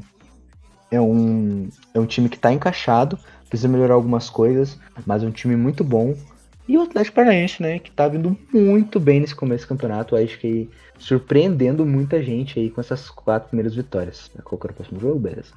[0.91, 3.17] é um, é um time que está encaixado,
[3.49, 6.15] precisa melhorar algumas coisas, mas é um time muito bom
[6.69, 10.37] e o Atlético Paranaense, né, que tá vindo muito bem nesse começo do campeonato, acho
[10.37, 14.29] que surpreendendo muita gente aí com essas quatro primeiras vitórias.
[14.43, 15.17] Qual que era o próximo jogo?
[15.17, 15.51] Beleza.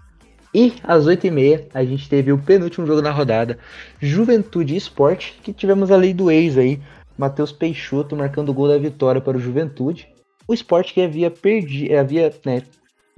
[0.54, 3.58] E às 8h30 a gente teve o penúltimo jogo na rodada,
[4.00, 6.80] Juventude Esporte, que tivemos a lei do ex aí,
[7.18, 10.08] Matheus Peixoto marcando o gol da vitória para o Juventude.
[10.48, 12.62] O esporte que havia perdido, havia, né,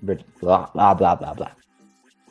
[0.03, 1.53] blá blá blá blá blá.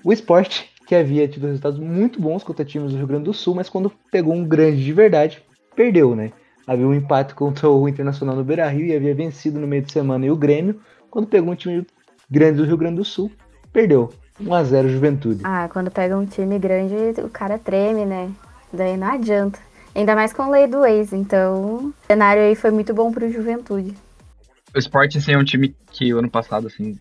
[0.03, 3.55] O esporte que havia tido resultados muito bons contra times do Rio Grande do Sul,
[3.55, 5.41] mas quando pegou um grande de verdade,
[5.75, 6.31] perdeu, né?
[6.65, 9.91] Havia um empate contra o Internacional no Beira Rio e havia vencido no meio de
[9.91, 10.79] semana e o Grêmio.
[11.09, 11.85] Quando pegou um time
[12.29, 13.31] grande do Rio Grande do Sul,
[13.71, 14.13] perdeu.
[14.41, 15.41] 1x0 Juventude.
[15.43, 18.31] Ah, quando pega um time grande, o cara treme, né?
[18.71, 19.59] Daí não adianta.
[19.95, 23.31] Ainda mais com a lei do ex, então o cenário aí foi muito bom pro
[23.31, 23.93] Juventude.
[24.73, 26.97] O Sport, assim, é um time que o ano passado, assim,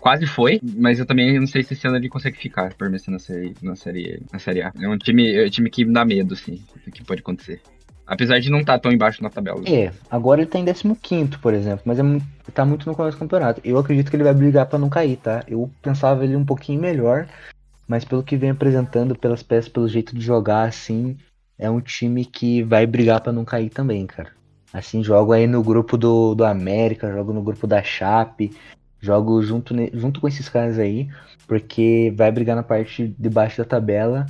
[0.00, 3.18] quase foi, mas eu também não sei se esse ano ele consegue ficar, permanecendo na
[3.20, 4.72] série, na série, na série A.
[4.80, 7.60] É um time, é um time que dá medo, assim, do que pode acontecer.
[8.10, 9.62] Apesar de não estar tá tão embaixo na tabela.
[9.68, 12.02] É, agora ele tá em 15, por exemplo, mas é,
[12.52, 13.60] tá muito no começo do campeonato.
[13.62, 15.44] Eu acredito que ele vai brigar para não cair, tá?
[15.46, 17.28] Eu pensava ele um pouquinho melhor,
[17.86, 21.16] mas pelo que vem apresentando, pelas peças, pelo jeito de jogar, assim,
[21.56, 24.32] é um time que vai brigar para não cair também, cara.
[24.72, 28.50] Assim, jogo aí no grupo do, do América, jogo no grupo da Chape,
[29.00, 31.08] jogo junto, junto com esses caras aí,
[31.46, 34.26] porque vai brigar na parte de baixo da tabela.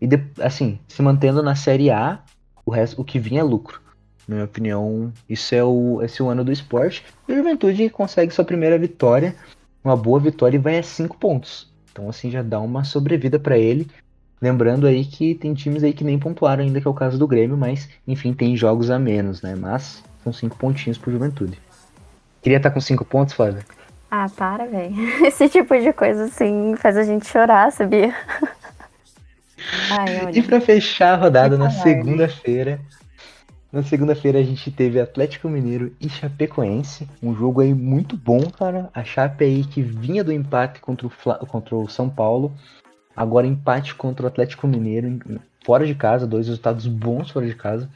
[0.00, 2.18] E, de, assim, se mantendo na Série A,
[2.64, 3.80] o resto, o que vinha é lucro.
[4.26, 7.04] Na minha opinião, isso é o, esse é o ano do esporte.
[7.28, 9.34] E o Juventude consegue sua primeira vitória,
[9.84, 11.70] uma boa vitória e vai a 5 pontos.
[11.90, 13.88] Então assim já dá uma sobrevida para ele.
[14.40, 17.28] Lembrando aí que tem times aí que nem pontuaram ainda, que é o caso do
[17.28, 19.54] Grêmio, mas enfim, tem jogos a menos, né?
[19.54, 21.60] Mas são 5 pontinhos pro Juventude.
[22.40, 23.64] Queria estar tá com 5 pontos, Flávia?
[24.10, 24.94] Ah, para, velho.
[25.26, 28.14] Esse tipo de coisa assim faz a gente chorar, sabia?
[29.90, 32.80] Ai, e para fechar a rodada na segunda-feira,
[33.72, 38.90] na segunda-feira a gente teve Atlético Mineiro e Chapecoense, um jogo aí muito bom, cara.
[38.92, 41.38] A Chape aí que vinha do empate contra o, Fla...
[41.38, 42.52] contra o São Paulo,
[43.16, 47.88] agora empate contra o Atlético Mineiro fora de casa, dois resultados bons fora de casa.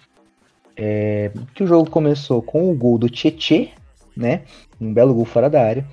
[0.74, 1.30] É...
[1.54, 3.70] que o jogo começou com o gol do Tietê,
[4.16, 4.44] né?
[4.80, 5.86] Um belo gol fora da área,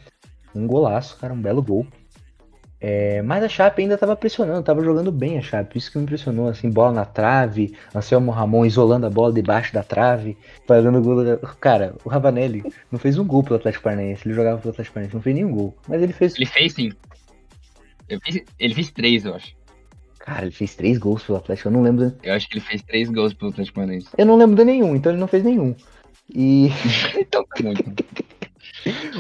[0.56, 1.86] um golaço, cara, um belo gol.
[2.86, 5.78] É, mas a Chape ainda tava pressionando, tava jogando bem a Chape.
[5.78, 9.82] Isso que me impressionou, assim, bola na trave, Anselmo Ramon isolando a bola debaixo da
[9.82, 11.38] trave, fazendo gol.
[11.62, 15.16] Cara, o Ravanelli não fez um gol pelo Atlético Paranaense, ele jogava pelo Atlético Paranaense,
[15.16, 15.78] não fez nenhum gol.
[15.88, 16.36] Mas ele fez.
[16.36, 16.92] Ele fez sim.
[18.10, 19.56] Ele fez, ele fez três, eu acho.
[20.20, 22.14] Cara, ele fez três gols pelo Atlético, eu não lembro.
[22.22, 24.10] Eu acho que ele fez três gols pelo Atlético Paranaense.
[24.18, 25.74] Eu não lembro de nenhum, então ele não fez nenhum.
[26.36, 26.68] E.
[27.16, 27.82] então tá muito.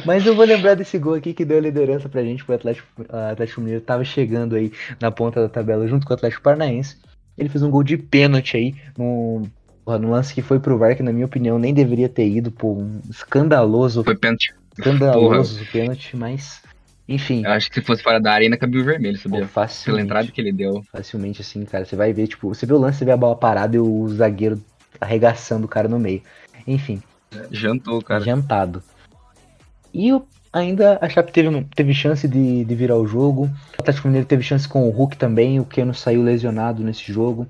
[0.05, 2.87] Mas eu vou lembrar desse gol aqui que deu a liderança pra gente, o Atlético,
[3.09, 6.97] Atlético Mineiro tava chegando aí na ponta da tabela junto com o Atlético Paranaense.
[7.37, 9.49] Ele fez um gol de pênalti aí, num,
[9.85, 12.73] num lance que foi pro VAR, que na minha opinião nem deveria ter ido, pô,
[12.73, 14.03] um escandaloso.
[14.03, 14.53] Foi pênalti.
[14.77, 16.61] Escandaloso pênalti, mas.
[17.07, 17.43] Enfim.
[17.43, 19.41] Eu acho que se fosse fora da arena cabia o vermelho, sabia?
[19.41, 20.83] Pô, facilmente, Pela entrada que ele deu.
[20.91, 21.85] Facilmente, assim, cara.
[21.85, 24.07] Você vai ver, tipo, você vê o lance, você vê a bola parada e o
[24.09, 24.61] zagueiro
[25.01, 26.21] arregaçando o cara no meio.
[26.65, 27.01] Enfim.
[27.51, 28.23] Jantou, cara.
[28.23, 28.81] Jantado.
[29.93, 30.09] E
[30.51, 33.49] ainda a Chape teve, teve chance de, de virar o jogo.
[33.77, 35.59] O Atlético Mineiro teve chance com o Hulk também.
[35.59, 37.47] O Keno saiu lesionado nesse jogo.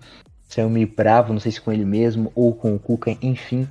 [0.48, 3.68] Saiu meio bravo, não sei se com ele mesmo ou com o Cuca, enfim.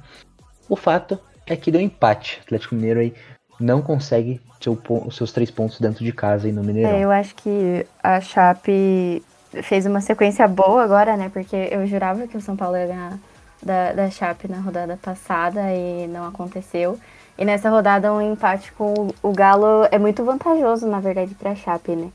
[0.69, 2.39] O fato é que deu empate.
[2.39, 3.15] O Atlético Mineiro aí
[3.61, 6.91] não consegue seu, os seus três pontos dentro de casa aí no Mineirão.
[6.91, 9.23] É, eu acho que a Chape
[9.63, 11.31] fez uma sequência boa agora, né?
[11.33, 13.19] Porque eu jurava que o São Paulo ia ganhar
[13.63, 16.99] da, da Chape na rodada passada e não aconteceu.
[17.39, 21.55] E nessa rodada, um empate com o Galo é muito vantajoso, na verdade, para a
[21.55, 22.11] Chape, né?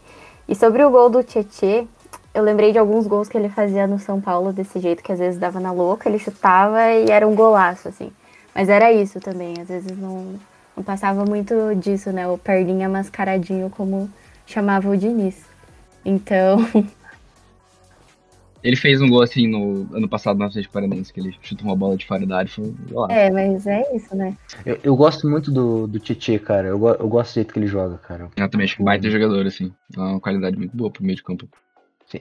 [0.47, 1.85] E sobre o gol do Tietê,
[2.33, 5.19] eu lembrei de alguns gols que ele fazia no São Paulo desse jeito, que às
[5.19, 8.11] vezes dava na louca, ele chutava e era um golaço, assim.
[8.53, 10.35] Mas era isso também, às vezes não,
[10.75, 12.27] não passava muito disso, né?
[12.27, 14.09] O perninha mascaradinho, como
[14.45, 15.35] chamava o Diniz.
[16.05, 16.57] Então,
[18.63, 21.75] Ele fez um gol assim no ano passado no Atlético Paranaense, que ele chutou uma
[21.75, 23.07] bola de fora da área e foi lá.
[23.11, 24.35] É, mas é isso, né?
[24.65, 26.67] Eu, eu gosto muito do, do Tietchan, cara.
[26.67, 28.29] Eu, eu gosto do jeito que ele joga, cara.
[28.35, 29.71] Eu também acho que baita jogador, assim.
[29.95, 31.47] É uma qualidade muito boa pro meio de campo.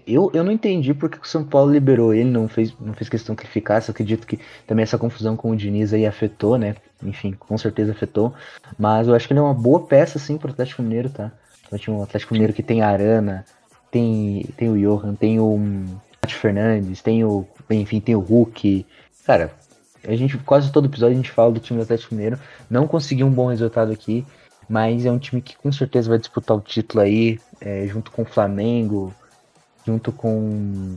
[0.05, 3.37] Eu, eu não entendi porque o São Paulo liberou ele, não fez, não fez questão
[3.37, 3.89] que ele ficasse.
[3.89, 6.75] Eu acredito que também essa confusão com o Diniz aí afetou, né?
[7.03, 8.35] Enfim, com certeza afetou.
[8.77, 11.31] Mas eu acho que ele é uma boa peça, sim, pro Atlético Mineiro, tá?
[11.73, 13.45] Então, um Atlético Mineiro que tem a Arana,
[13.91, 15.85] tem, tem o Johan, tem o
[16.35, 17.47] Fernandes, tem o.
[17.71, 18.87] Enfim, tem o Hulk.
[19.25, 19.53] Cara,
[20.07, 22.39] a gente quase todo episódio a gente fala do time do Atlético Mineiro.
[22.71, 24.25] Não conseguiu um bom resultado aqui,
[24.69, 28.23] mas é um time que com certeza vai disputar o título aí, é, junto com
[28.23, 29.15] o Flamengo,
[29.85, 30.97] junto com.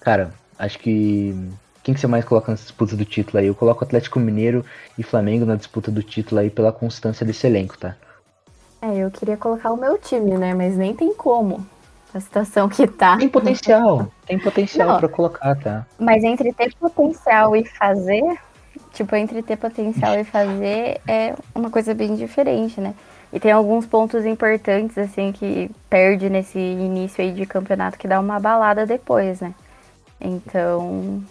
[0.00, 1.34] Cara, acho que.
[1.82, 3.46] Quem que você mais coloca nessa disputa do título aí?
[3.48, 4.64] Eu coloco Atlético Mineiro
[4.96, 7.96] e Flamengo na disputa do título aí pela constância desse elenco, tá?
[8.80, 10.54] É, eu queria colocar o meu time, né?
[10.54, 11.66] Mas nem tem como
[12.14, 13.16] a situação que tá.
[13.16, 15.86] Tem potencial, tem potencial para colocar, tá?
[15.98, 18.38] Mas entre ter potencial e fazer,
[18.92, 22.94] tipo, entre ter potencial e fazer é uma coisa bem diferente, né?
[23.32, 28.20] E tem alguns pontos importantes, assim, que perde nesse início aí de campeonato que dá
[28.20, 29.54] uma balada depois, né?
[30.20, 31.22] Então.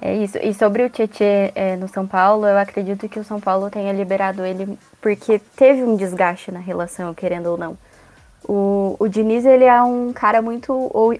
[0.00, 0.38] É isso.
[0.38, 3.92] E sobre o Tietê é, no São Paulo, eu acredito que o São Paulo tenha
[3.92, 7.78] liberado ele porque teve um desgaste na relação, querendo ou não.
[8.44, 10.72] O, o Diniz, ele é um cara muito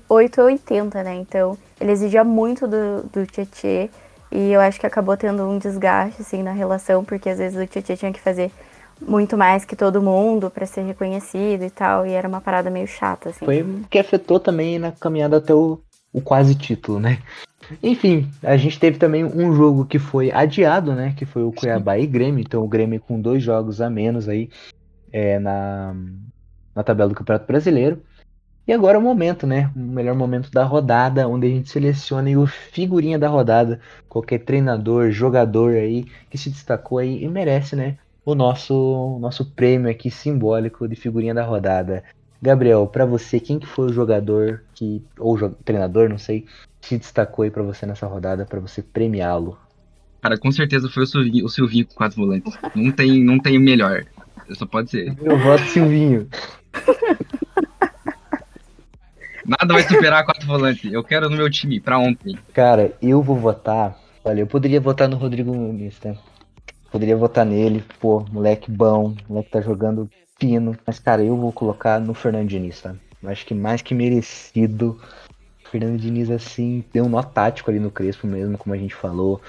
[0.08, 1.16] 880, né?
[1.16, 3.90] Então, ele exigia muito do, do Tietê.
[4.30, 7.66] E eu acho que acabou tendo um desgaste, assim, na relação, porque às vezes o
[7.66, 8.50] Tietê tinha que fazer
[9.00, 12.06] muito mais que todo mundo para ser reconhecido e tal.
[12.06, 13.44] E era uma parada meio chata, assim.
[13.44, 15.80] Foi que afetou também na caminhada até o,
[16.12, 17.18] o quase título, né?
[17.82, 21.14] Enfim, a gente teve também um jogo que foi adiado, né?
[21.16, 22.40] Que foi o Cuiabá e Grêmio.
[22.40, 24.48] Então o Grêmio com dois jogos a menos aí
[25.12, 25.94] é, na,
[26.76, 28.02] na tabela do Campeonato Brasileiro.
[28.68, 29.70] E agora é o momento, né?
[29.74, 35.10] O melhor momento da rodada, onde a gente seleciona o figurinha da rodada, qualquer treinador,
[35.10, 37.96] jogador aí que se destacou aí e merece, né?
[38.24, 42.02] O nosso nosso prêmio aqui simbólico de figurinha da rodada.
[42.42, 46.44] Gabriel, para você, quem que foi o jogador que ou treinador, não sei,
[46.80, 49.56] que se destacou aí para você nessa rodada para você premiá-lo?
[50.20, 52.52] Cara, com certeza foi o Silvinho, o Silvinho com quatro volantes.
[52.74, 54.04] Não tem, não tem melhor.
[54.54, 55.16] Só pode ser.
[55.22, 56.28] Eu voto Silvinho.
[59.46, 60.92] Nada vai superar quatro volantes.
[60.92, 62.36] Eu quero no meu time, pra ontem.
[62.52, 63.96] Cara, eu vou votar.
[64.24, 66.14] Olha, eu poderia votar no Rodrigo Nunes, tá?
[66.90, 70.76] Poderia votar nele, pô, moleque bom, moleque tá jogando fino.
[70.84, 72.94] Mas, cara, eu vou colocar no Fernando Diniz, tá?
[73.22, 75.00] Eu acho que mais que merecido.
[75.64, 78.94] O Fernando Diniz, assim, deu um nó tático ali no Crespo mesmo, como a gente
[78.94, 79.40] falou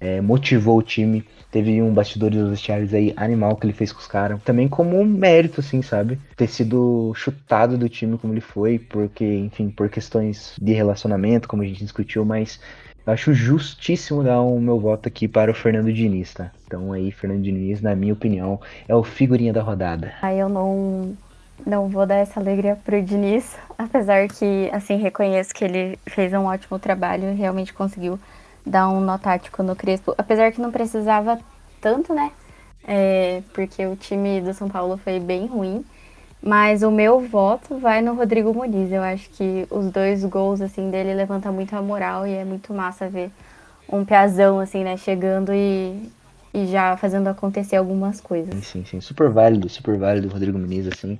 [0.00, 1.24] é, motivou o time.
[1.50, 4.42] Teve um bastidor dos vestiários aí animal que ele fez com os caras.
[4.42, 6.18] Também como um mérito, assim, sabe?
[6.36, 11.62] Ter sido chutado do time como ele foi, porque, enfim, por questões de relacionamento, como
[11.62, 12.60] a gente discutiu, mas
[13.06, 16.50] eu acho justíssimo dar o meu voto aqui para o Fernando Diniz, tá?
[16.66, 20.12] Então aí, Fernando Diniz, na minha opinião, é o figurinha da rodada.
[20.20, 21.16] Aí eu não
[21.64, 26.44] Não vou dar essa alegria pro Diniz, apesar que, assim, reconheço que ele fez um
[26.44, 28.18] ótimo trabalho, realmente conseguiu
[28.66, 31.38] dar um nó tático no Crespo, apesar que não precisava
[31.80, 32.32] tanto, né?
[32.86, 35.84] É, porque o time do São Paulo foi bem ruim.
[36.42, 38.92] Mas o meu voto vai no Rodrigo Muniz.
[38.92, 42.72] Eu acho que os dois gols assim dele levantam muito a moral e é muito
[42.72, 43.30] massa ver
[43.88, 46.10] um piazão assim, né, chegando e,
[46.52, 48.54] e já fazendo acontecer algumas coisas.
[48.54, 49.00] Sim, sim, sim.
[49.00, 51.18] Super válido, super válido o Rodrigo Muniz, assim.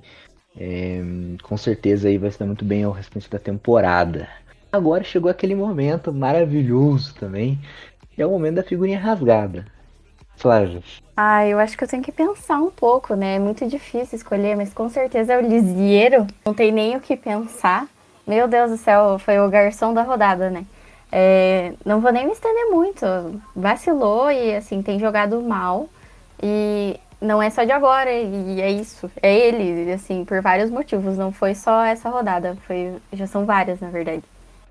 [0.59, 1.01] É,
[1.43, 4.27] com certeza aí vai dar muito bem ao restante da temporada.
[4.71, 7.59] Agora chegou aquele momento maravilhoso também,
[8.11, 9.65] que é o momento da figurinha rasgada.
[10.35, 10.83] Flávio.
[11.15, 13.35] Ah, eu acho que eu tenho que pensar um pouco, né?
[13.35, 16.27] É muito difícil escolher, mas com certeza é o Lisieiro.
[16.45, 17.87] Não tem nem o que pensar.
[18.25, 20.65] Meu Deus do céu, foi o garçom da rodada, né?
[21.11, 23.05] É, não vou nem me estender muito.
[23.55, 25.89] Vacilou e, assim, tem jogado mal.
[26.43, 29.09] E não é só de agora, e é isso.
[29.21, 31.17] É ele, assim, por vários motivos.
[31.17, 34.23] Não foi só essa rodada, foi já são várias, na verdade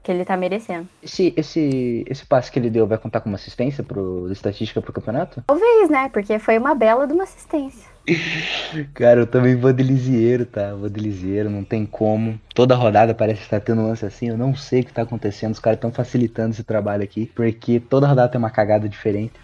[0.07, 0.89] que ele tá merecendo.
[1.03, 5.43] Esse, esse, esse passe que ele deu vai contar como assistência pro estatística pro campeonato?
[5.45, 6.09] Talvez, né?
[6.11, 7.91] Porque foi uma bela de uma assistência.
[8.95, 10.73] Cara, eu também vou de Lisieiro, tá?
[10.77, 12.41] Vou de Lisieiro, não tem como.
[12.55, 15.55] Toda rodada parece estar tendo um lance assim, eu não sei o que tá acontecendo.
[15.55, 19.35] Os caras estão facilitando esse trabalho aqui, porque toda rodada tem uma cagada diferente.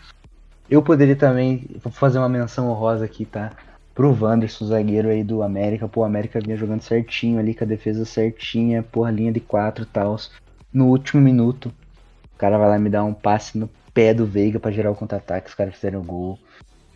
[0.70, 3.50] Eu poderia também vou fazer uma menção honrosa aqui, tá?
[3.96, 5.88] Pro Wanderson, zagueiro aí do América.
[5.88, 9.82] Pô, o América vinha jogando certinho ali, com a defesa certinha, porra, linha de quatro
[9.82, 10.16] e tal
[10.72, 11.72] no último minuto,
[12.34, 14.94] o cara vai lá me dar um passe no pé do Veiga para gerar o
[14.94, 16.38] contra-ataque, os caras fizeram o gol.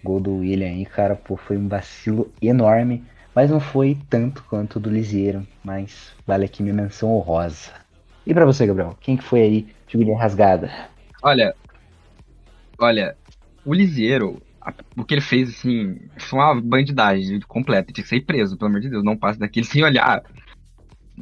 [0.02, 3.04] Gol do William aí, cara, pô, foi um vacilo enorme,
[3.34, 7.70] mas não foi tanto quanto o do Lisieiro, mas vale aqui minha menção honrosa.
[8.26, 10.70] E para você, Gabriel, quem que foi aí figurinha rasgada?
[11.22, 11.54] Olha,
[12.78, 13.16] olha,
[13.64, 14.40] o Lisieiro,
[14.96, 18.80] o que ele fez, assim, foi uma bandidagem completa, tinha que ser preso, pelo amor
[18.80, 20.22] de Deus, não passe daquele sem olhar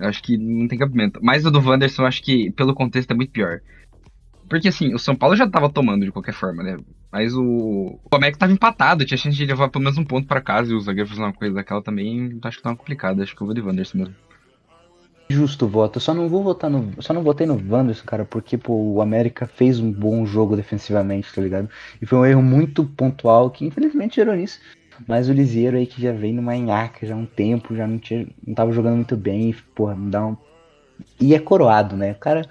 [0.01, 1.21] Acho que não tem cabimento.
[1.23, 3.61] Mas o do Wanderson, acho que pelo contexto é muito pior.
[4.49, 6.77] Porque assim, o São Paulo já tava tomando de qualquer forma, né?
[7.11, 10.41] Mas o, o América tava empatado, tinha chance de levar pelo menos um ponto para
[10.41, 13.23] casa e o zagueiro fazer uma coisa daquela também, acho que tava complicado.
[13.23, 14.15] Acho que eu vou de Wanderson mesmo.
[15.29, 15.97] Justo voto.
[15.97, 16.91] Eu só não vou votar no.
[17.03, 21.33] Só não votei no Wanderson, cara, porque pô, o América fez um bom jogo defensivamente,
[21.35, 21.69] tá ligado?
[22.01, 24.61] E foi um erro muito pontual que infelizmente gerou nisso.
[25.07, 27.99] Mas o Liseiro aí que já vem numa enhaca já há um tempo, já não,
[27.99, 30.37] tinha, não tava jogando muito bem, porra, me dá um.
[31.21, 32.13] E é coroado, né?
[32.13, 32.47] O cara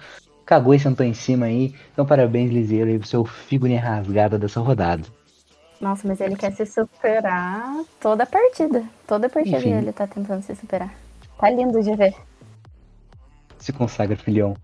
[0.45, 1.74] cagou e sentou em cima aí.
[1.91, 5.04] Então parabéns, Liseiro, aí pro seu figurinha rasgada dessa rodada.
[5.82, 8.84] Nossa, mas ele quer se superar toda a partida.
[9.06, 9.74] Toda a partida Enfim.
[9.74, 10.93] ele tá tentando se superar.
[11.38, 12.16] Tá lindo de ver.
[13.58, 14.56] Se consagra, filhão.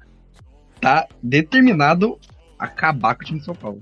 [0.80, 2.18] Tá determinado
[2.60, 3.82] acabar com o time de São Paulo.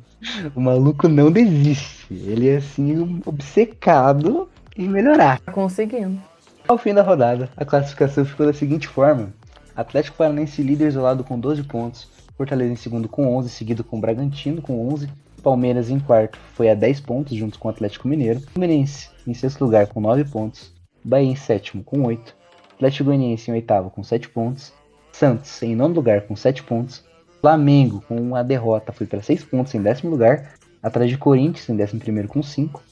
[0.55, 2.13] O maluco não desiste.
[2.13, 4.47] Ele é assim, obcecado
[4.77, 5.39] em melhorar.
[5.39, 6.21] Tá conseguindo.
[6.67, 9.33] Ao fim da rodada, a classificação ficou da seguinte forma:
[9.75, 12.07] Atlético Paranaense líder isolado com 12 pontos,
[12.37, 15.09] Fortaleza em segundo com 11, seguido com Bragantino com 11,
[15.41, 19.63] Palmeiras em quarto foi a 10 pontos junto com o Atlético Mineiro, Fluminense em sexto
[19.63, 20.73] lugar com 9 pontos,
[21.03, 22.35] Bahia em sétimo com 8,
[22.75, 24.73] Atlético Goianiense em oitavo com 7 pontos,
[25.11, 27.03] Santos em nono lugar com 7 pontos,
[27.47, 30.51] Flamengo, com uma derrota, foi para 6 pontos em décimo lugar,
[30.83, 32.83] atrás de Corinthians em décimo primeiro com 5,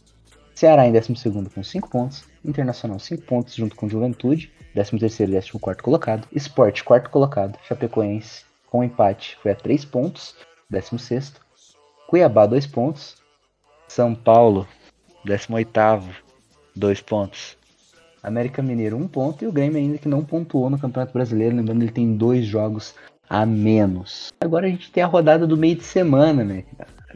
[0.53, 5.33] Ceará em décimo segundo com 5 pontos, Internacional 5 pontos junto com Juventude, décimo terceiro
[5.33, 10.33] e décimo quarto colocado, Sport quarto colocado, Chapecoense com empate foi a 3 pontos,
[10.69, 11.41] décimo sexto,
[12.07, 13.17] Cuiabá 2 pontos,
[13.89, 14.65] São Paulo
[15.25, 16.13] décimo oitavo
[16.73, 17.57] 2 pontos,
[18.23, 21.57] América Mineiro 1 um ponto e o Grêmio ainda que não pontuou no Campeonato Brasileiro,
[21.57, 22.95] lembrando ele tem dois jogos
[23.29, 24.31] a menos.
[24.39, 26.63] Agora a gente tem a rodada do meio de semana, né?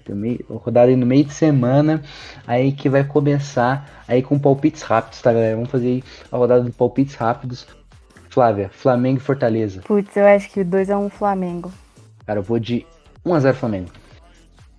[0.05, 2.01] Tem rodada aí no meio de semana,
[2.47, 5.55] aí que vai começar aí com palpites rápidos, tá, galera?
[5.55, 7.67] Vamos fazer a rodada de palpites rápidos.
[8.29, 9.81] Flávia, Flamengo e Fortaleza.
[9.81, 11.71] Putz, eu acho que 2x1 um Flamengo.
[12.25, 12.85] Cara, eu vou de
[13.25, 13.89] 1x0 Flamengo.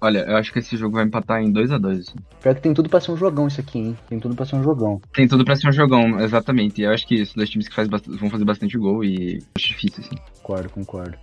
[0.01, 2.01] Olha, eu acho que esse jogo vai empatar em 2x2.
[2.01, 2.19] Assim.
[2.41, 3.99] Pior que tem tudo pra ser um jogão isso aqui, hein?
[4.09, 5.01] Tem tudo pra ser um jogão.
[5.13, 6.81] Tem tudo pra ser um jogão, exatamente.
[6.81, 9.69] E eu acho que esses dois times que faz vão fazer bastante gol e acho
[9.69, 10.17] difícil, assim.
[10.43, 11.19] Concordo, concordo.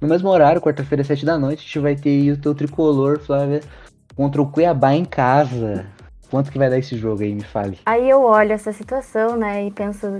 [0.00, 3.60] No mesmo horário, quarta-feira, 7 da noite, a gente vai ter o teu tricolor, Flávia,
[4.14, 5.86] contra o Cuiabá em casa.
[6.30, 7.78] Quanto que vai dar esse jogo aí, me fale?
[7.84, 10.18] Aí eu olho essa situação, né, e penso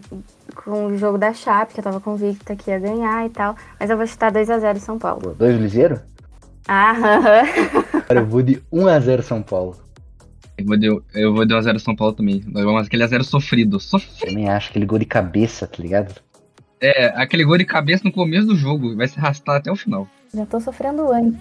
[0.55, 3.89] com o jogo da Chape, que eu tava convicta que ia ganhar e tal, mas
[3.89, 5.35] eu vou chutar 2x0 São Paulo.
[5.39, 5.99] 2 Liseiro?
[6.69, 6.95] Ah,
[8.07, 9.77] Cara, eu vou de 1x0 São Paulo.
[10.57, 12.43] Eu vou de, eu vou de 1x0 São Paulo também.
[12.47, 13.81] Nós vamos aquele 1x0 sofrido.
[13.81, 14.29] Sofrido.
[14.29, 16.15] Também acho aquele gol de cabeça, tá ligado?
[16.81, 18.97] É, aquele gol de cabeça no começo do jogo.
[18.97, 20.09] Vai se arrastar até o final.
[20.35, 21.41] Já tô sofrendo antes.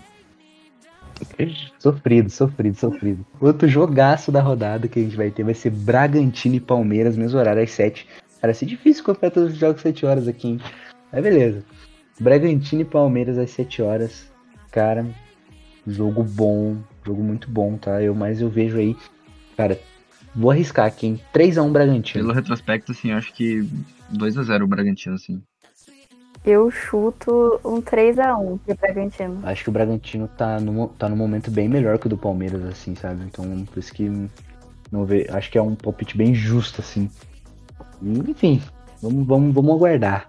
[1.77, 3.25] Sofrido, sofrido, sofrido.
[3.39, 7.37] Outro jogaço da rodada que a gente vai ter vai ser Bragantino e Palmeiras, mesmo
[7.39, 8.07] horário às 7.
[8.41, 10.61] Cara, ser difícil comprar todos os jogos 7 horas aqui, hein?
[11.11, 11.63] Mas beleza.
[12.19, 14.30] Bragantino e Palmeiras às 7 horas.
[14.71, 15.05] Cara,
[15.85, 18.01] jogo bom, jogo muito bom, tá?
[18.01, 18.95] Eu, mas eu vejo aí,
[19.57, 19.77] cara,
[20.33, 21.21] vou arriscar aqui, hein?
[21.33, 22.23] 3x1 Bragantino.
[22.23, 23.67] Pelo retrospecto, assim, eu acho que
[24.13, 25.41] 2x0 o Bragantino, assim.
[26.45, 29.39] Eu chuto um 3x1 pro Bragantino.
[29.43, 32.63] Acho que o Bragantino tá no, tá num momento bem melhor que o do Palmeiras,
[32.63, 33.23] assim, sabe?
[33.25, 34.09] Então, por isso que
[34.91, 37.09] não vê, acho que é um palpite bem justo, assim.
[38.01, 38.61] Enfim,
[39.01, 40.27] vamos, vamos, vamos aguardar.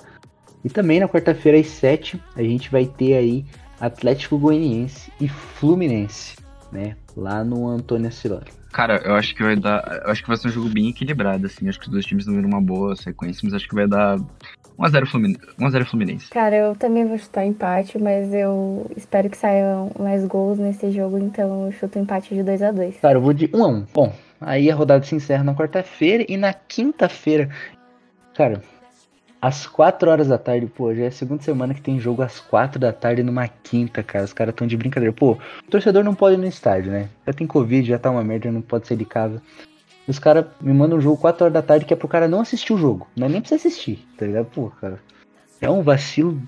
[0.64, 3.47] E também na quarta-feira às 7 a gente vai ter aí
[3.83, 6.37] Atlético Goianiense e Fluminense,
[6.70, 6.97] né?
[7.16, 8.53] Lá no Antônio Assilori.
[8.72, 10.03] Cara, eu acho que vai dar.
[10.05, 11.68] Eu acho que vai ser um jogo bem equilibrado, assim.
[11.68, 14.18] Acho que os dois times não viram uma boa sequência, mas acho que vai dar
[14.78, 15.41] 1x0 Fluminense.
[15.59, 16.30] 1x0 Fluminense.
[16.30, 21.18] Cara, eu também vou chutar empate, mas eu espero que saiam mais gols nesse jogo,
[21.18, 23.01] então eu chuto empate de 2x2.
[23.03, 23.87] Cara, eu vou de 1x1.
[23.93, 27.51] Bom, aí a rodada se encerra na quarta-feira e na quinta-feira.
[28.33, 28.62] Cara,
[29.43, 32.38] às 4 horas da tarde, pô, já é a segunda semana que tem jogo às
[32.38, 34.24] 4 da tarde numa quinta, cara.
[34.24, 35.12] Os caras tão de brincadeira.
[35.12, 37.09] Pô, o torcedor não pode ir no estádio, né?
[37.26, 39.43] Já tem Covid, já tá uma merda, não pode sair de casa.
[40.07, 42.40] Os caras me mandam um jogo 4 horas da tarde que é pro cara não
[42.40, 43.09] assistir o jogo.
[43.16, 44.47] Não é nem pra você assistir, tá ligado?
[44.47, 45.01] Pô, cara.
[45.61, 46.40] É um vacilo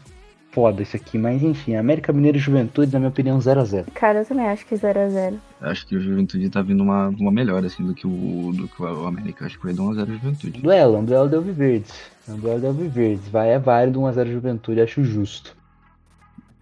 [0.53, 3.87] foda isso aqui, mas enfim, América Mineiro e Juventude, na minha opinião, 0x0.
[3.93, 5.35] Cara, eu também acho que 0x0.
[5.61, 8.81] Acho que o Juventude tá vindo uma, uma melhor, assim, do que o, do que
[8.81, 9.47] o América.
[9.47, 10.61] Acho que vai dar 1x0 Juventude.
[10.61, 12.14] Duelo, um duelo de Alviverdes.
[12.29, 13.29] Um duelo de Alviverdes.
[13.29, 15.57] Vai, é válido 1x0 Juventude, acho justo.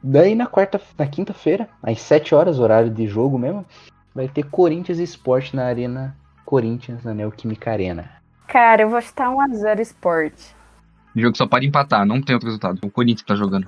[0.02, 3.64] Daí na quarta, na quinta-feira, às 7 horas, horário de jogo mesmo,
[4.14, 8.10] vai ter Corinthians e Sport na Arena Corinthians, na Neoquímica Arena.
[8.48, 10.34] Cara, eu vou chutar 1x0 Sport.
[11.14, 12.80] O jogo só pode empatar, não tem outro resultado.
[12.82, 13.66] O Corinthians tá jogando.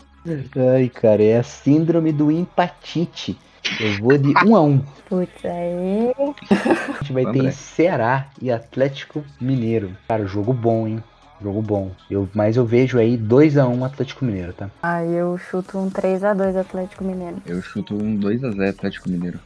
[0.75, 3.39] Ai, cara, é a síndrome do empatite.
[3.81, 4.79] Eu vou de 1 a 1
[5.09, 6.13] Putz, aí.
[6.51, 7.51] A gente vai ter André.
[7.53, 9.97] Ceará e Atlético Mineiro.
[10.09, 11.03] Cara, jogo bom, hein?
[11.45, 11.91] Jogo bom.
[12.11, 14.71] Eu, mas eu vejo aí 2 a 1 Atlético Mineiro, tá?
[14.83, 17.37] Aí eu chuto um 3x2 Atlético Mineiro.
[17.45, 19.39] Eu chuto um 2x0 Atlético Mineiro.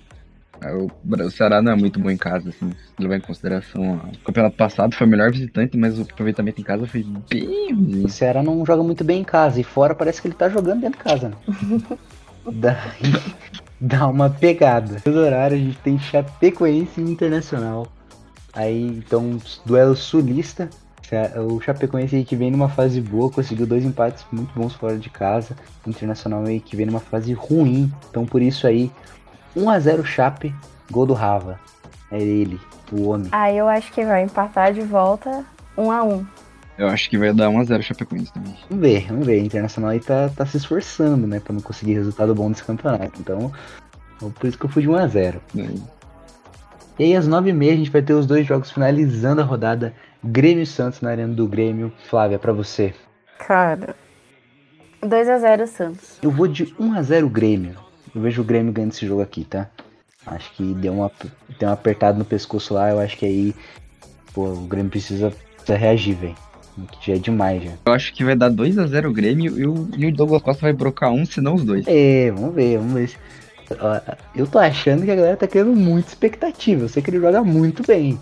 [0.61, 4.01] O, Ceará não é muito bom em casa, assim, se levar em consideração.
[4.15, 8.05] O campeonato passado foi o melhor visitante, mas o aproveitamento em casa foi bem ruim.
[8.05, 9.61] O Ceará não joga muito bem em casa.
[9.61, 11.37] E fora parece que ele tá jogando dentro de casa, né?
[12.53, 13.13] Daí
[13.81, 15.03] dá uma pegada.
[15.05, 17.89] No horário a gente tem Chapecoense e Internacional.
[18.53, 20.71] Aí, então, duelo sulista.
[21.49, 25.09] O Chapecoense aí que vem numa fase boa, conseguiu dois empates muito bons fora de
[25.09, 25.57] casa.
[25.87, 27.93] O Internacional aí que vem numa fase ruim.
[28.11, 28.91] Então, por isso aí,
[29.57, 30.55] 1x0 Chape,
[30.91, 31.59] gol do Rava.
[32.11, 32.61] É ele,
[32.93, 33.29] o homem.
[33.33, 35.45] Aí eu acho que vai empatar de volta
[35.77, 36.27] 1x1.
[36.79, 38.57] Eu acho que vai dar 1x0 Chapecoense também.
[38.71, 39.43] Vamos ver, vamos ver.
[39.43, 43.21] O Internacional aí tá, tá se esforçando, né, pra não conseguir resultado bom nesse campeonato.
[43.21, 43.53] Então,
[44.19, 45.41] por isso que eu fui de 1x0.
[45.55, 45.83] Daí,
[46.99, 49.95] E aí, às 9h30, a gente vai ter os dois jogos finalizando a rodada.
[50.23, 51.93] Grêmio e Santos na Arena do Grêmio.
[52.09, 52.95] Flávia, pra você.
[53.39, 53.95] Cara.
[55.03, 56.19] 2x0 Santos.
[56.23, 57.75] Eu vou de 1x0 Grêmio.
[58.15, 59.69] Eu vejo o Grêmio ganhando esse jogo aqui, tá?
[60.27, 61.11] Acho que deu uma,
[61.59, 62.91] deu uma apertada no pescoço lá.
[62.91, 63.55] Eu acho que aí,
[64.35, 66.35] pô, o Grêmio precisa, precisa reagir, velho.
[66.93, 67.73] Que já é demais, já.
[67.87, 70.73] Eu acho que vai dar 2x0 o Grêmio e o, e o Douglas Costa vai
[70.73, 71.85] brocar um, se não os dois.
[71.87, 73.11] É, vamos ver, vamos ver.
[74.35, 76.85] Eu tô achando que a galera tá criando muita expectativa.
[76.85, 78.19] Eu sei que ele joga muito bem.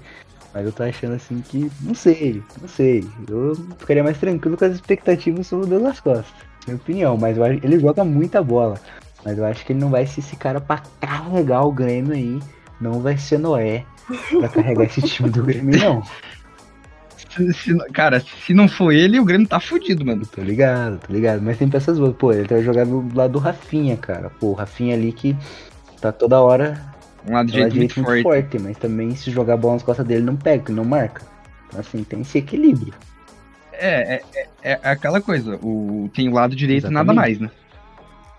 [0.57, 1.71] Mas eu tô achando assim que.
[1.83, 3.07] Não sei, não sei.
[3.29, 6.33] Eu ficaria mais tranquilo com as expectativas sobre o Douglas Costa.
[6.67, 7.15] Minha opinião.
[7.19, 8.81] Mas acho, ele joga muita bola.
[9.23, 12.41] Mas eu acho que ele não vai ser esse cara pra carregar o Grêmio aí.
[12.81, 13.85] Não vai ser Noé
[14.41, 16.03] pra carregar esse time do Grêmio, não.
[17.37, 20.25] Se- se- cara, se não for ele, o Grêmio tá fudido, mano.
[20.25, 21.43] Tô ligado, tô ligado.
[21.43, 22.17] Mas tem peças boas.
[22.17, 24.31] Pô, ele vai jogar do lado do Rafinha, cara.
[24.41, 25.37] Pô, o Rafinha ali que
[26.01, 26.81] tá toda hora
[27.29, 28.23] Um lado jeito é muito muito forte.
[28.23, 31.23] forte, mas também se jogar a bola nas costas dele não pega, não marca.
[31.69, 32.95] Então assim, tem esse equilíbrio.
[33.73, 35.57] É, é, é, é aquela coisa.
[35.63, 37.41] O, tem o lado direito e nada Exatamente.
[37.41, 37.51] mais, né?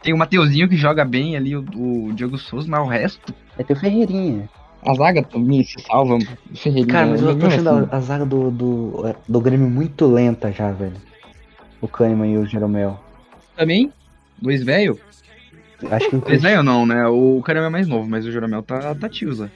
[0.02, 3.34] Tem o Mateuzinho que joga bem ali, o, o Diego Souza, mas o resto.
[3.58, 4.50] Ter o Ferreirinha.
[4.86, 6.16] A zaga também se salva.
[6.16, 6.94] O Ferreirinha.
[6.94, 7.88] Cara, mas eu tô achando assim.
[7.92, 10.96] a, a zaga do, do, do Grêmio muito lenta já, velho.
[11.82, 13.00] O Kahneman e o Jeromel.
[13.56, 13.92] Também,
[14.42, 15.00] dois velho.
[15.92, 17.06] Acho que o não, né?
[17.08, 19.52] O Caramba é mais novo, mas o Jeromel tá, tá tioza.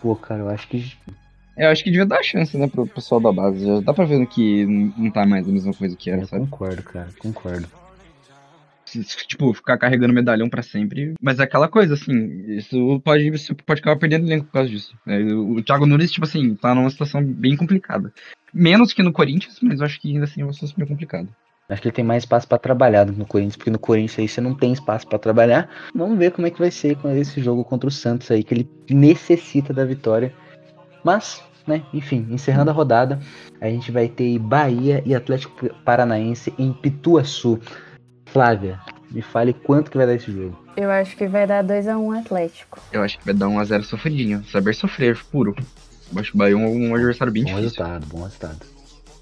[0.00, 0.84] Pô, cara, eu acho que.
[1.56, 3.64] É, Eu acho que devia dar chance, né, pro pessoal da base.
[3.64, 4.66] Já dá pra ver que
[4.96, 6.44] não tá mais a mesma coisa que era, Eu sabe?
[6.44, 7.68] concordo, cara, concordo.
[9.26, 11.14] Tipo, ficar carregando medalhão pra sempre.
[11.20, 14.94] Mas é aquela coisa, assim, isso pode, você pode acabar perdendo elenco por causa disso.
[15.06, 18.12] É, o o Thiago Nunes, tipo assim, tá numa situação bem complicada.
[18.52, 21.28] Menos que no Corinthians, mas eu acho que ainda assim é uma situação bem complicada.
[21.68, 24.18] Acho que ele tem mais espaço pra trabalhar do que no Corinthians, porque no Corinthians
[24.18, 25.68] aí você não tem espaço pra trabalhar.
[25.94, 28.52] Vamos ver como é que vai ser com esse jogo contra o Santos aí, que
[28.52, 30.34] ele necessita da vitória.
[31.02, 31.82] Mas né?
[31.92, 33.18] Enfim, encerrando a rodada,
[33.60, 37.60] a gente vai ter Bahia e Atlético Paranaense em Pituaçu.
[38.26, 40.58] Flávia, me fale quanto que vai dar esse jogo.
[40.76, 42.80] Eu acho que vai dar 2x1 Atlético.
[42.90, 44.44] Eu acho que vai dar 1x0 sofridinho.
[44.50, 45.54] Saber sofrer, puro.
[46.12, 47.84] Eu acho que o Bahia é um, um adversário bem bom difícil.
[47.84, 48.58] resultado, bom resultado.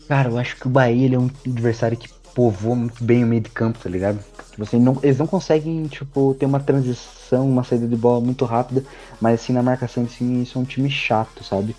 [0.06, 3.26] Cara, eu acho que o Bahia ele é um adversário que povoa muito bem o
[3.26, 4.18] meio de campo, tá ligado?
[4.58, 8.84] Você não, eles não conseguem, tipo, ter uma transição, uma saída de bola muito rápida,
[9.20, 11.74] mas assim, na marcação, assim, isso é um time chato, sabe?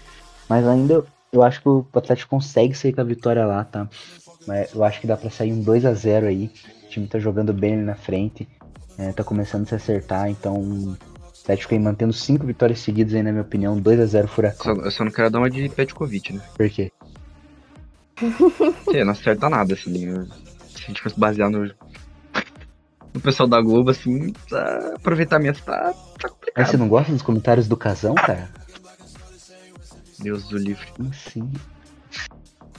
[0.49, 3.87] Mas ainda, eu acho que o Atlético consegue sair com a vitória lá, tá?
[4.47, 6.51] Mas eu acho que dá pra sair um 2 a 0 aí.
[6.85, 8.47] O time tá jogando bem ali na frente,
[8.97, 10.97] é, tá começando a se acertar, então o
[11.43, 14.75] Atlético aí mantendo cinco vitórias seguidas aí, na minha opinião, 2 a 0 Só, Furacão.
[14.83, 16.41] eu só não quero dar uma de Petkovic, né?
[16.55, 16.91] Por quê?
[18.83, 20.05] Porque não acerta nada, assim.
[20.07, 20.27] né?
[20.69, 21.71] Se a gente fosse basear no.
[23.13, 25.93] No pessoal da Globo, assim, tá- aproveitamento tá, tá
[26.23, 26.65] Mas complicado.
[26.67, 28.49] você não gosta dos comentários do Casão, cara?
[30.19, 30.87] Deus do livre.
[31.09, 31.51] Assim?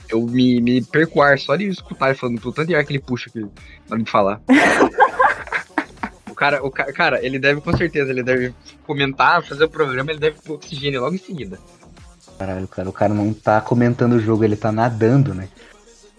[0.09, 2.83] Eu me, me perco o ar só de escutar ele falando, pelo tanto de ar
[2.83, 3.47] que ele puxa aqui na
[3.91, 4.41] hora de falar.
[6.29, 8.53] o cara, o ca- cara, ele deve com certeza, ele deve
[8.87, 11.59] comentar, fazer o programa, ele deve pôr oxigênio logo em seguida.
[12.43, 15.47] Caralho, cara, o cara não tá comentando o jogo, ele tá nadando, né?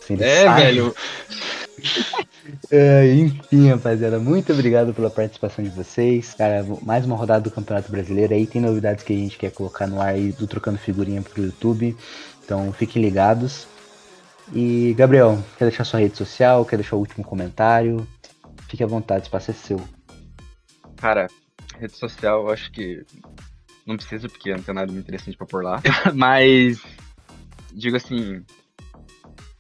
[0.03, 0.62] Assim, É, sai.
[0.62, 0.95] velho.
[2.70, 6.35] É, enfim, rapaziada, muito obrigado pela participação de vocês.
[6.35, 8.47] Cara, mais uma rodada do Campeonato Brasileiro aí.
[8.47, 11.97] Tem novidades que a gente quer colocar no ar aí do Trocando Figurinha pro YouTube.
[12.45, 13.66] Então fiquem ligados.
[14.53, 16.64] E, Gabriel, quer deixar sua rede social?
[16.66, 18.07] Quer deixar o último comentário?
[18.68, 19.81] Fique à vontade, o espaço é seu.
[20.97, 21.27] Cara,
[21.79, 23.05] rede social, eu acho que
[23.87, 25.82] não precisa, porque não tem nada muito interessante pra pôr lá.
[26.14, 26.80] Mas,
[27.72, 28.43] digo assim,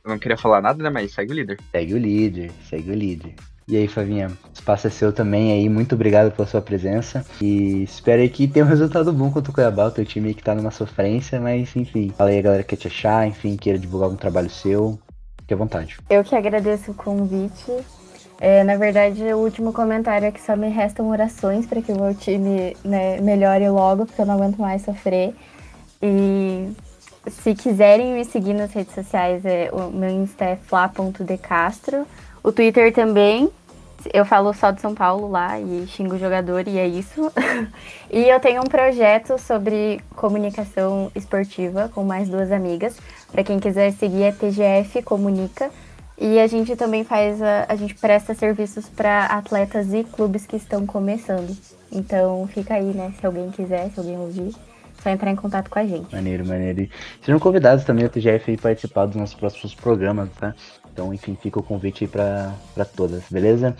[0.04, 0.90] eu não queria falar nada, né?
[0.90, 1.58] Mas segue o líder.
[1.70, 3.34] Segue o líder, segue o líder.
[3.66, 5.68] E aí, Favinha, o espaço é seu também aí.
[5.70, 7.24] Muito obrigado pela sua presença.
[7.40, 10.34] E espero aí que tenha um resultado bom contra o Cuiabá, o teu time aí
[10.34, 11.40] que tá numa sofrência.
[11.40, 14.50] Mas, enfim, fala aí a galera que quer te achar, enfim, queira divulgar algum trabalho
[14.50, 14.98] seu.
[15.40, 15.96] Fique à vontade.
[16.10, 17.72] Eu que agradeço o convite.
[18.40, 22.00] É, na verdade, o último comentário é que só me restam orações para que o
[22.00, 25.34] meu time né, melhore logo, porque eu não aguento mais sofrer.
[26.02, 26.72] E
[27.30, 32.06] se quiserem me seguir nas redes sociais, é, o meu Insta é fla.decastro.
[32.42, 33.50] O Twitter também.
[34.12, 37.32] Eu falo só de São Paulo lá e xingo o jogador e é isso.
[38.12, 42.98] e eu tenho um projeto sobre comunicação esportiva com mais duas amigas.
[43.32, 45.70] Para quem quiser seguir é TGF Comunica.
[46.16, 50.56] E a gente também faz, a, a gente presta serviços para atletas e clubes que
[50.56, 51.56] estão começando.
[51.90, 53.12] Então fica aí, né?
[53.18, 54.54] Se alguém quiser, se alguém ouvir,
[55.02, 56.14] só entrar em contato com a gente.
[56.14, 56.88] Maneiro, maneiro.
[57.20, 60.54] Sejam convidados também ao TGF aí participar dos nossos próximos programas, tá?
[60.92, 63.76] Então, enfim, fica o convite aí pra todas, beleza?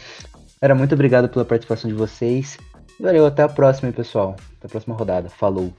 [0.60, 2.58] Era muito obrigado pela participação de vocês.
[2.98, 4.36] Valeu, até a próxima pessoal.
[4.58, 5.28] Até a próxima rodada.
[5.28, 5.72] Falou!